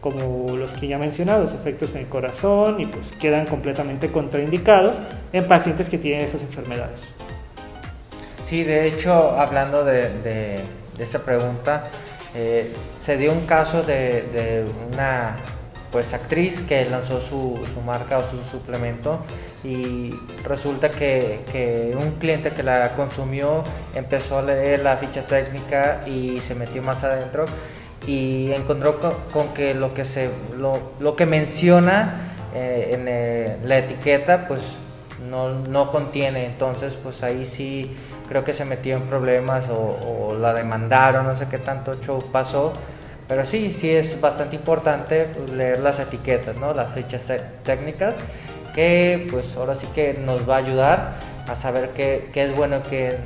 como 0.00 0.56
los 0.56 0.72
que 0.72 0.88
ya 0.88 0.96
he 0.96 0.98
mencionado, 0.98 1.42
los 1.42 1.52
efectos 1.52 1.94
en 1.94 2.00
el 2.00 2.06
corazón 2.08 2.80
y 2.80 2.86
pues 2.86 3.12
quedan 3.12 3.44
completamente 3.44 4.10
contraindicados 4.10 5.02
en 5.34 5.46
pacientes 5.46 5.90
que 5.90 5.98
tienen 5.98 6.22
esas 6.22 6.42
enfermedades. 6.42 7.12
Sí, 8.52 8.64
de 8.64 8.86
hecho, 8.86 9.40
hablando 9.40 9.82
de, 9.82 10.60
esta 10.98 11.20
pregunta, 11.20 11.84
eh, 12.34 12.70
se 13.00 13.16
dio 13.16 13.32
un 13.32 13.46
caso 13.46 13.82
de, 13.82 14.66
una 14.92 15.36
pues 15.90 16.12
actriz 16.12 16.60
que 16.60 16.84
lanzó 16.84 17.22
su, 17.22 17.58
marca 17.86 18.18
o 18.18 18.22
su 18.22 18.44
suplemento 18.44 19.20
y 19.64 20.10
resulta 20.44 20.90
que, 20.90 21.40
que, 21.50 21.96
un 21.96 22.16
cliente 22.18 22.50
que 22.50 22.62
la 22.62 22.94
consumió 22.94 23.64
empezó 23.94 24.36
a 24.36 24.42
leer 24.42 24.80
la 24.80 24.98
ficha 24.98 25.26
técnica 25.26 26.02
y 26.06 26.40
se 26.40 26.54
metió 26.54 26.82
más 26.82 27.02
adentro 27.04 27.46
y 28.06 28.52
encontró 28.52 29.00
con, 29.32 29.54
que 29.54 29.72
lo 29.72 29.94
que 29.94 30.04
se 30.04 30.28
lo, 30.58 30.78
lo 31.00 31.16
que 31.16 31.24
menciona 31.24 32.34
eh, 32.54 32.90
en 32.92 33.06
eh, 33.08 33.56
la 33.64 33.78
etiqueta 33.78 34.46
pues 34.46 34.60
no, 35.30 35.50
no, 35.50 35.90
contiene. 35.90 36.46
Entonces 36.46 36.96
pues 37.02 37.22
ahí 37.22 37.46
sí 37.46 37.94
creo 38.28 38.44
que 38.44 38.52
se 38.52 38.64
metió 38.64 38.96
en 38.96 39.02
problemas 39.02 39.68
o, 39.68 40.30
o 40.30 40.34
la 40.38 40.54
demandaron 40.54 41.26
no 41.26 41.36
sé 41.36 41.46
qué 41.48 41.58
tanto 41.58 41.94
show 42.02 42.22
pasó. 42.32 42.72
Pero 43.28 43.46
sí, 43.46 43.72
sí 43.72 43.90
es 43.90 44.20
bastante 44.20 44.56
importante 44.56 45.26
pues, 45.34 45.50
leer 45.50 45.80
las 45.80 45.98
etiquetas, 46.00 46.56
¿no? 46.56 46.74
Las 46.74 46.92
fichas 46.92 47.22
técnicas, 47.64 48.14
que 48.74 49.26
pues 49.30 49.56
ahora 49.56 49.74
sí 49.74 49.86
que 49.94 50.14
nos 50.14 50.48
va 50.48 50.56
a 50.56 50.58
ayudar 50.58 51.12
a 51.48 51.56
saber 51.56 51.90
qué, 51.90 52.28
qué 52.32 52.44
es 52.44 52.56
bueno 52.56 52.82
que, 52.82 53.18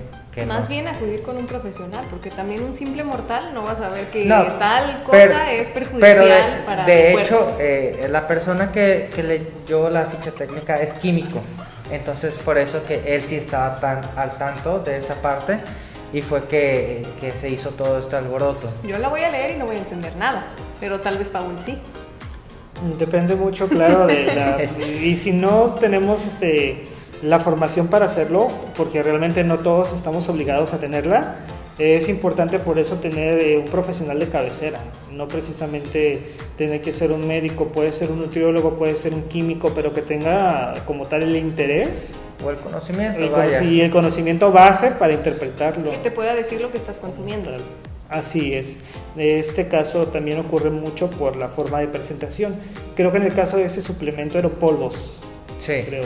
Más 0.46 0.68
bien 0.68 0.86
acudir 0.86 1.22
con 1.22 1.36
un 1.36 1.46
profesional, 1.46 2.04
porque 2.10 2.30
también 2.30 2.62
un 2.62 2.72
simple 2.72 3.02
mortal 3.04 3.52
no 3.52 3.64
va 3.64 3.72
a 3.72 3.74
saber 3.74 4.04
que 4.06 4.26
tal 4.26 5.02
cosa 5.02 5.52
es 5.52 5.68
perjudicial 5.70 6.00
pero 6.00 6.24
de, 6.24 6.62
para 6.64 6.84
De 6.84 7.12
hecho, 7.12 7.56
eh, 7.58 8.06
la 8.08 8.28
persona 8.28 8.70
que, 8.70 9.10
que 9.14 9.22
leyó 9.22 9.90
la 9.90 10.04
ficha 10.04 10.30
técnica 10.30 10.80
es 10.80 10.92
químico, 10.92 11.40
entonces 11.90 12.36
por 12.38 12.58
eso 12.58 12.84
que 12.86 13.14
él 13.14 13.22
sí 13.26 13.36
estaba 13.36 13.78
tan 13.80 14.00
al 14.16 14.36
tanto 14.38 14.80
de 14.80 14.98
esa 14.98 15.14
parte 15.16 15.58
y 16.12 16.22
fue 16.22 16.44
que, 16.44 17.06
que, 17.20 17.32
se 17.32 17.50
hizo 17.50 17.70
todo 17.70 17.98
este 17.98 18.16
alboroto. 18.16 18.68
Yo 18.84 18.98
la 18.98 19.08
voy 19.08 19.22
a 19.22 19.30
leer 19.30 19.52
y 19.52 19.58
no 19.58 19.66
voy 19.66 19.76
a 19.76 19.80
entender 19.80 20.16
nada, 20.16 20.46
pero 20.80 21.00
tal 21.00 21.18
vez 21.18 21.28
Paul 21.28 21.56
sí. 21.64 21.78
Depende 22.98 23.34
mucho, 23.34 23.68
claro, 23.68 24.06
de 24.06 24.34
la... 24.34 24.58
y 25.02 25.16
si 25.16 25.32
no 25.32 25.74
tenemos 25.74 26.26
este, 26.26 26.86
la 27.22 27.40
formación 27.40 27.88
para 27.88 28.06
hacerlo, 28.06 28.48
porque 28.76 29.02
realmente 29.02 29.44
no 29.44 29.58
todos 29.58 29.92
estamos 29.92 30.28
obligados 30.28 30.72
a 30.72 30.78
tenerla, 30.78 31.36
es 31.78 32.08
importante 32.08 32.58
por 32.58 32.78
eso 32.78 32.96
tener 32.96 33.38
eh, 33.38 33.58
un 33.58 33.66
profesional 33.66 34.18
de 34.18 34.28
cabecera, 34.28 34.80
no 35.12 35.28
precisamente 35.28 36.22
tener 36.56 36.80
que 36.80 36.90
ser 36.90 37.12
un 37.12 37.26
médico, 37.28 37.66
puede 37.66 37.92
ser 37.92 38.10
un 38.10 38.20
nutriólogo, 38.20 38.76
puede 38.76 38.96
ser 38.96 39.12
un 39.12 39.24
químico, 39.24 39.72
pero 39.74 39.92
que 39.92 40.00
tenga 40.00 40.74
como 40.86 41.06
tal 41.06 41.22
el 41.22 41.36
interés 41.36 42.06
o 42.44 42.50
el 42.50 42.56
conocimiento. 42.56 43.20
Y 43.62 43.80
el 43.80 43.90
conocimiento 43.90 44.52
base 44.52 44.92
para 44.92 45.12
interpretarlo. 45.12 45.90
Que 45.90 45.98
te 45.98 46.10
pueda 46.10 46.34
decir 46.34 46.60
lo 46.60 46.70
que 46.70 46.78
estás 46.78 46.98
consumiendo. 46.98 47.50
Así 48.08 48.54
es. 48.54 48.78
En 49.16 49.38
este 49.38 49.68
caso 49.68 50.06
también 50.06 50.38
ocurre 50.38 50.70
mucho 50.70 51.10
por 51.10 51.36
la 51.36 51.48
forma 51.48 51.80
de 51.80 51.88
presentación. 51.88 52.54
Creo 52.94 53.10
que 53.10 53.18
en 53.18 53.24
el 53.24 53.34
caso 53.34 53.56
de 53.56 53.64
ese 53.64 53.82
suplemento 53.82 54.38
eran 54.38 54.52
polvos. 54.52 55.18
Sí. 55.58 55.82
Creo. 55.86 56.04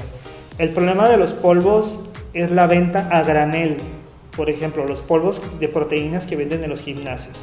El 0.58 0.72
problema 0.72 1.08
de 1.08 1.16
los 1.16 1.32
polvos 1.32 2.00
es 2.32 2.50
la 2.50 2.66
venta 2.66 3.08
a 3.10 3.22
granel. 3.22 3.76
Por 4.36 4.50
ejemplo, 4.50 4.86
los 4.86 5.02
polvos 5.02 5.42
de 5.58 5.68
proteínas 5.68 6.26
que 6.26 6.36
venden 6.36 6.62
en 6.64 6.70
los 6.70 6.82
gimnasios. 6.82 7.36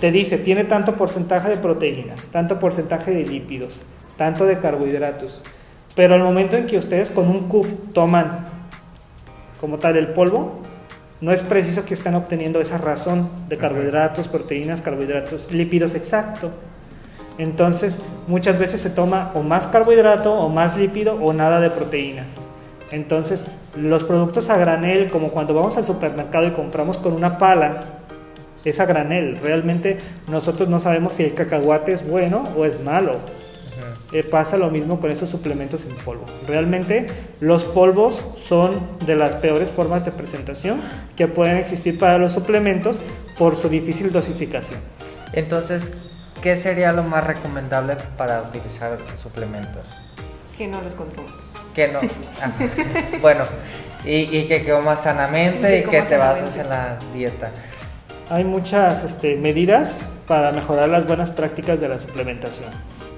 Te 0.00 0.12
dice, 0.12 0.38
tiene 0.38 0.64
tanto 0.64 0.94
porcentaje 0.94 1.48
de 1.48 1.56
proteínas, 1.56 2.28
tanto 2.28 2.60
porcentaje 2.60 3.10
de 3.10 3.24
lípidos, 3.24 3.82
tanto 4.16 4.44
de 4.44 4.58
carbohidratos. 4.60 5.42
Pero 5.96 6.14
al 6.14 6.22
momento 6.22 6.56
en 6.56 6.66
que 6.66 6.78
ustedes 6.78 7.10
con 7.10 7.28
un 7.28 7.48
cup 7.48 7.92
toman 7.92 8.46
como 9.60 9.78
tal 9.78 9.96
el 9.96 10.08
polvo, 10.08 10.62
no 11.20 11.32
es 11.32 11.42
preciso 11.42 11.84
que 11.84 11.94
estén 11.94 12.14
obteniendo 12.14 12.60
esa 12.60 12.78
razón 12.78 13.28
de 13.48 13.58
carbohidratos, 13.58 14.28
proteínas, 14.28 14.82
carbohidratos, 14.82 15.52
lípidos 15.52 15.96
exacto. 15.96 16.52
Entonces, 17.38 17.98
muchas 18.28 18.58
veces 18.58 18.80
se 18.80 18.90
toma 18.90 19.32
o 19.34 19.42
más 19.42 19.66
carbohidrato 19.66 20.32
o 20.32 20.48
más 20.48 20.76
lípido 20.76 21.14
o 21.20 21.32
nada 21.32 21.58
de 21.58 21.70
proteína. 21.70 22.24
Entonces, 22.90 23.44
los 23.76 24.04
productos 24.04 24.48
a 24.50 24.56
granel, 24.56 25.10
como 25.10 25.28
cuando 25.30 25.54
vamos 25.54 25.76
al 25.76 25.84
supermercado 25.84 26.46
y 26.46 26.52
compramos 26.52 26.98
con 26.98 27.12
una 27.12 27.38
pala, 27.38 27.82
es 28.64 28.80
a 28.80 28.86
granel. 28.86 29.38
Realmente 29.38 29.98
nosotros 30.28 30.68
no 30.68 30.80
sabemos 30.80 31.12
si 31.12 31.24
el 31.24 31.34
cacahuate 31.34 31.92
es 31.92 32.08
bueno 32.08 32.48
o 32.56 32.64
es 32.64 32.80
malo. 32.82 33.16
Eh, 34.10 34.22
pasa 34.22 34.56
lo 34.56 34.70
mismo 34.70 35.00
con 35.00 35.10
esos 35.10 35.28
suplementos 35.28 35.84
en 35.84 35.94
polvo. 35.96 36.24
Realmente 36.46 37.08
los 37.40 37.64
polvos 37.64 38.26
son 38.36 38.80
de 39.04 39.16
las 39.16 39.36
peores 39.36 39.70
formas 39.70 40.02
de 40.06 40.12
presentación 40.12 40.80
que 41.14 41.28
pueden 41.28 41.58
existir 41.58 41.98
para 41.98 42.16
los 42.16 42.32
suplementos 42.32 43.00
por 43.36 43.54
su 43.54 43.68
difícil 43.68 44.10
dosificación. 44.10 44.80
Entonces, 45.34 45.90
¿qué 46.42 46.56
sería 46.56 46.92
lo 46.92 47.02
más 47.02 47.26
recomendable 47.26 47.98
para 48.16 48.40
utilizar 48.40 48.96
suplementos? 49.22 49.86
Que 50.56 50.66
no 50.66 50.80
los 50.80 50.94
consumas. 50.94 51.47
Que 51.74 51.88
no. 51.88 52.00
Ah, 52.42 52.52
bueno, 53.20 53.44
y, 54.04 54.44
que 54.44 54.64
comas 54.64 55.02
sanamente 55.02 55.80
y 55.80 55.82
que, 55.82 56.02
te 56.02 56.16
bases 56.16 56.58
en 56.58 56.68
la 56.68 56.98
dieta. 57.14 57.50
Hay 58.30 58.44
muchas 58.44 59.04
este, 59.04 59.36
medidas 59.36 59.98
para 60.26 60.52
mejorar 60.52 60.88
las 60.88 61.06
buenas 61.06 61.30
prácticas 61.30 61.80
de 61.80 61.88
la 61.88 61.98
suplementación. 61.98 62.68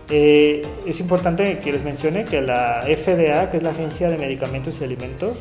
Eh, 0.09 0.67
es 0.87 1.01
importante 1.01 1.59
que 1.59 1.73
les 1.73 1.85
mencione 1.85 2.25
que 2.25 2.41
la 2.41 2.83
FDA, 2.83 3.51
que 3.51 3.59
es 3.59 3.63
la 3.63 3.71
Agencia 3.71 4.09
de 4.09 4.19
Medicamentos 4.19 4.81
y 4.81 4.85
Alimentos, 4.85 5.39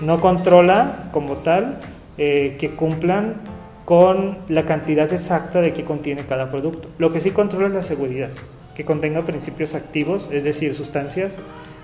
no 0.00 0.20
controla 0.20 1.08
como 1.12 1.36
tal 1.36 1.78
eh, 2.18 2.56
que 2.58 2.72
cumplan 2.72 3.36
con 3.84 4.38
la 4.48 4.66
cantidad 4.66 5.12
exacta 5.12 5.60
de 5.60 5.72
que 5.72 5.84
contiene 5.84 6.24
cada 6.26 6.50
producto. 6.50 6.88
Lo 6.98 7.12
que 7.12 7.20
sí 7.20 7.30
controla 7.30 7.68
es 7.68 7.74
la 7.74 7.82
seguridad, 7.82 8.30
que 8.74 8.84
contenga 8.84 9.24
principios 9.24 9.74
activos, 9.74 10.28
es 10.30 10.44
decir, 10.44 10.74
sustancias 10.74 11.38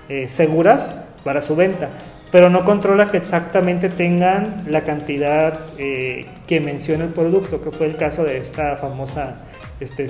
eh, 0.09 0.27
seguras 0.27 0.89
para 1.23 1.41
su 1.41 1.55
venta, 1.55 1.89
pero 2.31 2.49
no 2.49 2.65
controla 2.65 3.09
que 3.09 3.17
exactamente 3.17 3.89
tengan 3.89 4.63
la 4.67 4.81
cantidad 4.81 5.59
que 5.75 6.61
menciona 6.61 7.03
el 7.05 7.11
producto, 7.11 7.61
que 7.61 7.71
fue 7.71 7.87
el 7.87 7.97
caso 7.97 8.23
de 8.23 8.37
esta 8.37 8.77
famosa 8.77 9.35
este, 9.79 10.07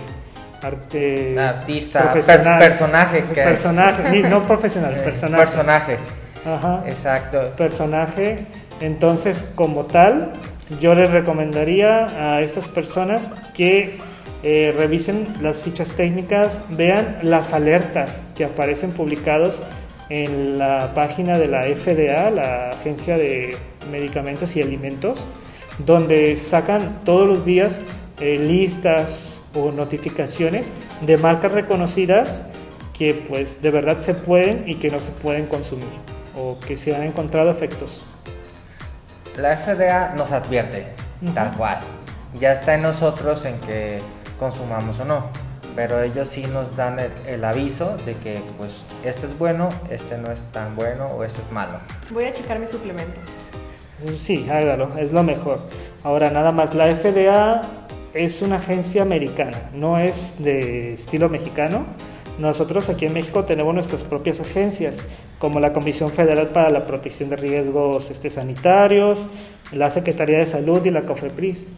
arte 0.61 1.37
artista 1.39 2.13
personaje 2.13 3.21
personaje 3.33 4.23
no 4.23 4.43
profesional 4.47 4.95
eh, 4.95 5.01
personaje. 5.01 5.43
personaje. 5.43 5.97
Ajá. 6.45 6.83
exacto. 6.87 7.53
Personaje. 7.57 8.45
Entonces 8.79 9.45
como 9.55 9.85
tal 9.85 10.33
yo 10.79 10.95
les 10.95 11.09
recomendaría 11.09 12.35
a 12.35 12.41
estas 12.41 12.67
personas 12.67 13.31
que 13.53 13.97
eh, 14.43 14.73
revisen 14.75 15.27
las 15.41 15.61
fichas 15.61 15.91
técnicas 15.93 16.61
vean 16.69 17.19
las 17.23 17.53
alertas 17.53 18.21
que 18.35 18.45
aparecen 18.45 18.91
publicados 18.91 19.63
en 20.09 20.57
la 20.57 20.93
página 20.93 21.37
de 21.37 21.47
la 21.47 21.63
FDA 21.63 22.29
la 22.29 22.69
agencia 22.71 23.17
de 23.17 23.57
medicamentos 23.91 24.55
y 24.55 24.61
alimentos 24.61 25.25
donde 25.79 26.35
sacan 26.35 26.99
todos 27.03 27.27
los 27.27 27.45
días 27.45 27.79
eh, 28.19 28.37
listas 28.39 29.41
o 29.53 29.71
notificaciones 29.71 30.71
de 31.01 31.17
marcas 31.17 31.51
reconocidas 31.51 32.43
que 32.97 33.13
pues 33.13 33.61
de 33.61 33.71
verdad 33.71 33.99
se 33.99 34.13
pueden 34.13 34.63
y 34.67 34.75
que 34.75 34.89
no 34.89 34.99
se 34.99 35.11
pueden 35.11 35.45
consumir 35.45 35.87
o 36.35 36.59
que 36.59 36.77
se 36.77 36.95
han 36.95 37.03
encontrado 37.03 37.51
efectos. 37.51 38.05
La 39.35 39.55
FDA 39.57 40.13
nos 40.15 40.31
advierte, 40.31 40.87
tal 41.33 41.51
cual. 41.51 41.77
Ya 42.39 42.51
está 42.51 42.75
en 42.75 42.81
nosotros 42.81 43.45
en 43.45 43.59
que 43.59 43.99
consumamos 44.39 44.99
o 44.99 45.05
no, 45.05 45.25
pero 45.77 46.01
ellos 46.01 46.27
sí 46.27 46.43
nos 46.51 46.75
dan 46.75 46.97
el, 47.27 47.43
aviso 47.45 47.95
de 48.03 48.15
que 48.15 48.41
pues 48.57 48.81
este 49.05 49.27
es 49.27 49.37
bueno, 49.37 49.69
este 49.91 50.17
no 50.17 50.31
es 50.31 50.41
tan 50.51 50.75
bueno 50.75 51.05
o 51.05 51.23
este 51.23 51.39
es 51.39 51.51
malo. 51.51 51.77
Voy 52.09 52.23
a 52.23 52.33
checar 52.33 52.57
mi 52.57 52.65
suplemento. 52.65 53.21
Sí, 54.17 54.47
hágalo, 54.49 54.97
es 54.97 55.13
lo 55.13 55.21
mejor. 55.21 55.59
Ahora 56.03 56.31
nada 56.31 56.51
más, 56.51 56.73
la 56.73 56.87
FDA 56.95 57.61
es 58.15 58.41
una 58.41 58.55
agencia 58.55 59.03
americana, 59.03 59.69
no 59.71 59.99
es 59.99 60.43
de 60.43 60.95
estilo 60.95 61.29
mexicano. 61.29 61.85
Nosotros 62.39 62.89
aquí 62.89 63.05
en 63.05 63.13
México 63.13 63.43
tenemos 63.43 63.75
nuestras 63.75 64.03
propias 64.03 64.39
agencias, 64.39 64.97
como 65.37 65.59
la 65.59 65.73
Comisión 65.73 66.09
Federal 66.09 66.47
para 66.47 66.71
la 66.71 66.87
Protección 66.87 67.29
de 67.29 67.35
Riesgos 67.35 68.09
este, 68.09 68.31
Sanitarios, 68.31 69.19
la 69.71 69.91
Secretaría 69.91 70.39
de 70.39 70.47
Salud 70.47 70.83
y 70.87 70.89
la 70.89 71.03
COFEPRIS, 71.03 71.71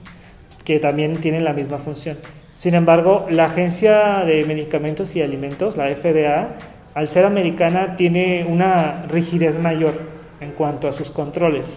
que 0.64 0.80
también 0.80 1.18
tienen 1.18 1.44
la 1.44 1.52
misma 1.52 1.80
función. 1.80 2.18
Sin 2.60 2.76
embargo, 2.76 3.26
la 3.30 3.46
Agencia 3.46 4.26
de 4.26 4.44
Medicamentos 4.44 5.16
y 5.16 5.22
Alimentos, 5.22 5.78
la 5.78 5.86
FDA, 5.96 6.56
al 6.94 7.08
ser 7.08 7.24
americana, 7.24 7.96
tiene 7.96 8.46
una 8.50 9.06
rigidez 9.08 9.58
mayor 9.58 9.94
en 10.42 10.52
cuanto 10.52 10.90
a 10.90 10.92
sus 10.92 11.10
controles. 11.10 11.74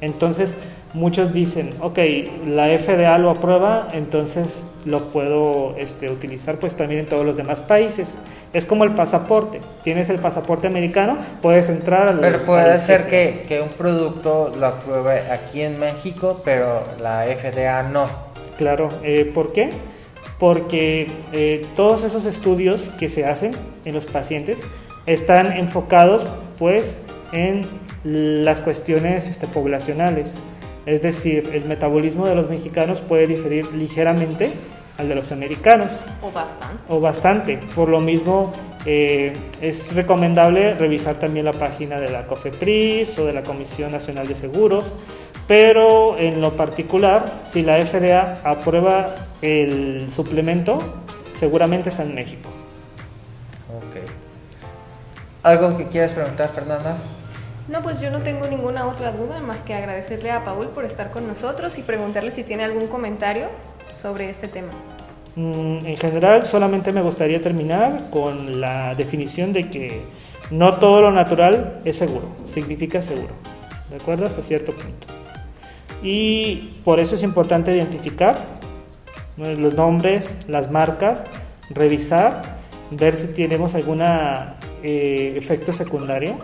Entonces, 0.00 0.58
muchos 0.94 1.32
dicen, 1.32 1.70
ok, 1.80 1.98
la 2.46 2.68
FDA 2.78 3.18
lo 3.18 3.30
aprueba, 3.30 3.88
entonces 3.94 4.64
lo 4.84 5.10
puedo 5.10 5.74
este, 5.76 6.08
utilizar 6.08 6.54
pues 6.60 6.76
también 6.76 7.00
en 7.00 7.06
todos 7.06 7.26
los 7.26 7.36
demás 7.36 7.60
países. 7.60 8.16
Es 8.52 8.64
como 8.64 8.84
el 8.84 8.92
pasaporte, 8.92 9.60
tienes 9.82 10.08
el 10.08 10.20
pasaporte 10.20 10.68
americano, 10.68 11.18
puedes 11.42 11.68
entrar 11.68 12.06
al 12.06 12.20
Pero 12.20 12.44
puede 12.46 12.78
ser 12.78 13.08
que, 13.08 13.44
que, 13.48 13.60
un 13.60 13.70
producto 13.70 14.52
lo 14.56 14.66
apruebe 14.66 15.32
aquí 15.32 15.62
en 15.62 15.80
México, 15.80 16.42
pero 16.44 16.84
la 17.02 17.24
FDA 17.24 17.82
no. 17.82 18.06
Claro, 18.56 18.88
eh, 19.02 19.28
¿por 19.34 19.52
qué? 19.52 19.72
Porque 20.38 21.06
eh, 21.32 21.66
todos 21.74 22.04
esos 22.04 22.26
estudios 22.26 22.90
que 22.98 23.08
se 23.08 23.24
hacen 23.24 23.52
en 23.84 23.94
los 23.94 24.06
pacientes 24.06 24.62
están 25.06 25.52
enfocados 25.52 26.26
pues 26.58 26.98
en 27.32 27.62
las 28.04 28.60
cuestiones 28.60 29.28
este, 29.28 29.46
poblacionales. 29.46 30.38
Es 30.84 31.02
decir, 31.02 31.50
el 31.52 31.64
metabolismo 31.64 32.26
de 32.26 32.34
los 32.34 32.48
mexicanos 32.48 33.00
puede 33.00 33.26
diferir 33.26 33.72
ligeramente 33.72 34.52
al 34.98 35.08
de 35.08 35.14
los 35.14 35.32
americanos. 35.32 35.92
O 36.22 36.30
bastante. 36.30 36.76
O 36.88 37.00
bastante. 37.00 37.58
Por 37.74 37.88
lo 37.88 38.00
mismo, 38.00 38.52
eh, 38.86 39.32
es 39.60 39.92
recomendable 39.94 40.74
revisar 40.74 41.18
también 41.18 41.44
la 41.44 41.52
página 41.52 42.00
de 42.00 42.08
la 42.08 42.26
COFEPRIS 42.26 43.18
o 43.18 43.26
de 43.26 43.32
la 43.32 43.42
Comisión 43.42 43.92
Nacional 43.92 44.28
de 44.28 44.36
Seguros. 44.36 44.94
Pero 45.46 46.18
en 46.18 46.40
lo 46.40 46.56
particular, 46.56 47.40
si 47.44 47.62
la 47.62 47.84
FDA 47.84 48.38
aprueba 48.42 49.14
el 49.42 50.08
suplemento, 50.10 50.80
seguramente 51.32 51.90
está 51.90 52.02
en 52.02 52.14
México. 52.14 52.48
Ok. 53.76 54.10
¿Algo 55.44 55.76
que 55.76 55.86
quieras 55.86 56.12
preguntar, 56.12 56.50
Fernanda? 56.52 56.98
No, 57.68 57.82
pues 57.82 58.00
yo 58.00 58.10
no 58.10 58.20
tengo 58.20 58.46
ninguna 58.46 58.86
otra 58.86 59.12
duda 59.12 59.40
más 59.40 59.58
que 59.58 59.74
agradecerle 59.74 60.30
a 60.30 60.44
Paul 60.44 60.68
por 60.68 60.84
estar 60.84 61.10
con 61.10 61.26
nosotros 61.26 61.78
y 61.78 61.82
preguntarle 61.82 62.30
si 62.30 62.42
tiene 62.44 62.64
algún 62.64 62.86
comentario 62.88 63.48
sobre 64.00 64.30
este 64.30 64.48
tema. 64.48 64.72
Mm, 65.36 65.84
en 65.84 65.96
general, 65.96 66.46
solamente 66.46 66.92
me 66.92 67.02
gustaría 67.02 67.40
terminar 67.40 68.08
con 68.10 68.60
la 68.60 68.94
definición 68.94 69.52
de 69.52 69.68
que 69.68 70.00
no 70.50 70.74
todo 70.74 71.02
lo 71.02 71.10
natural 71.10 71.80
es 71.84 71.96
seguro, 71.96 72.28
significa 72.46 73.02
seguro, 73.02 73.34
¿de 73.90 73.96
acuerdo? 73.96 74.26
Hasta 74.26 74.42
cierto 74.42 74.72
punto. 74.72 75.08
Y 76.02 76.80
por 76.84 77.00
eso 77.00 77.14
es 77.14 77.22
importante 77.22 77.74
identificar 77.74 78.38
los 79.36 79.74
nombres, 79.74 80.36
las 80.48 80.70
marcas, 80.70 81.24
revisar, 81.70 82.42
ver 82.90 83.16
si 83.16 83.28
tenemos 83.28 83.74
algún 83.74 84.00
eh, 84.02 85.34
efecto 85.36 85.72
secundario 85.72 86.38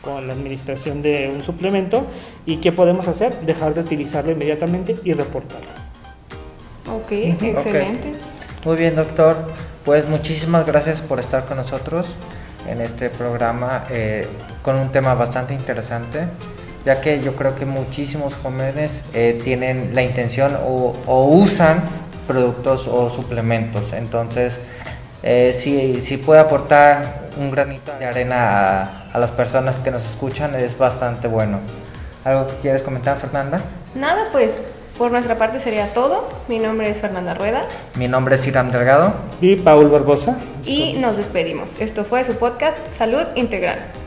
con 0.00 0.26
la 0.26 0.32
administración 0.32 1.02
de 1.02 1.30
un 1.34 1.42
suplemento 1.42 2.06
y 2.46 2.56
qué 2.56 2.72
podemos 2.72 3.08
hacer, 3.08 3.40
dejar 3.40 3.74
de 3.74 3.80
utilizarlo 3.80 4.32
inmediatamente 4.32 4.96
y 5.04 5.12
reportarlo. 5.12 5.68
Ok, 6.92 7.12
excelente. 7.12 8.12
Muy 8.64 8.76
bien, 8.76 8.94
doctor. 8.94 9.36
Pues 9.84 10.08
muchísimas 10.08 10.64
gracias 10.64 11.00
por 11.00 11.18
estar 11.18 11.44
con 11.46 11.56
nosotros 11.56 12.06
en 12.68 12.80
este 12.80 13.10
programa 13.10 13.84
eh, 13.90 14.28
con 14.62 14.76
un 14.76 14.90
tema 14.90 15.14
bastante 15.14 15.54
interesante, 15.54 16.20
ya 16.84 17.00
que 17.00 17.20
yo 17.20 17.36
creo 17.36 17.54
que 17.54 17.64
muchísimos 17.64 18.34
jóvenes 18.36 19.02
eh, 19.14 19.40
tienen 19.44 19.94
la 19.94 20.02
intención 20.02 20.56
o, 20.64 20.96
o, 21.06 21.24
usan 21.26 21.82
productos 22.26 22.88
o 22.88 23.10
suplementos. 23.10 23.92
Entonces, 23.92 24.58
eh, 25.22 25.52
si, 25.52 26.00
si 26.00 26.16
puede 26.16 26.40
aportar 26.40 27.28
un 27.36 27.50
granito 27.50 27.92
de 27.98 28.06
arena 28.06 28.36
a, 28.36 29.10
a, 29.12 29.18
las 29.18 29.30
personas 29.30 29.78
que 29.80 29.90
nos 29.90 30.04
escuchan 30.04 30.54
es 30.54 30.76
bastante 30.76 31.28
bueno. 31.28 31.58
¿Algo 32.24 32.46
que 32.46 32.54
quieres 32.56 32.82
comentar, 32.82 33.18
Fernanda? 33.18 33.60
Nada, 33.94 34.28
pues 34.32 34.62
por 34.98 35.10
nuestra 35.10 35.36
parte 35.36 35.58
sería 35.58 35.92
todo. 35.92 36.28
Mi 36.48 36.58
nombre 36.58 36.90
es 36.90 37.00
Fernanda 37.00 37.34
Rueda. 37.34 37.62
Mi 37.94 38.08
nombre 38.08 38.34
es 38.36 38.46
Iram 38.46 38.70
Delgado. 38.70 39.14
Y 39.40 39.56
Paul 39.56 39.88
Barbosa. 39.88 40.38
Y 40.64 40.94
nos 40.94 41.16
despedimos. 41.16 41.72
Esto 41.80 42.04
fue 42.04 42.24
su 42.24 42.34
podcast 42.34 42.76
Salud 42.96 43.24
Integral. 43.34 44.01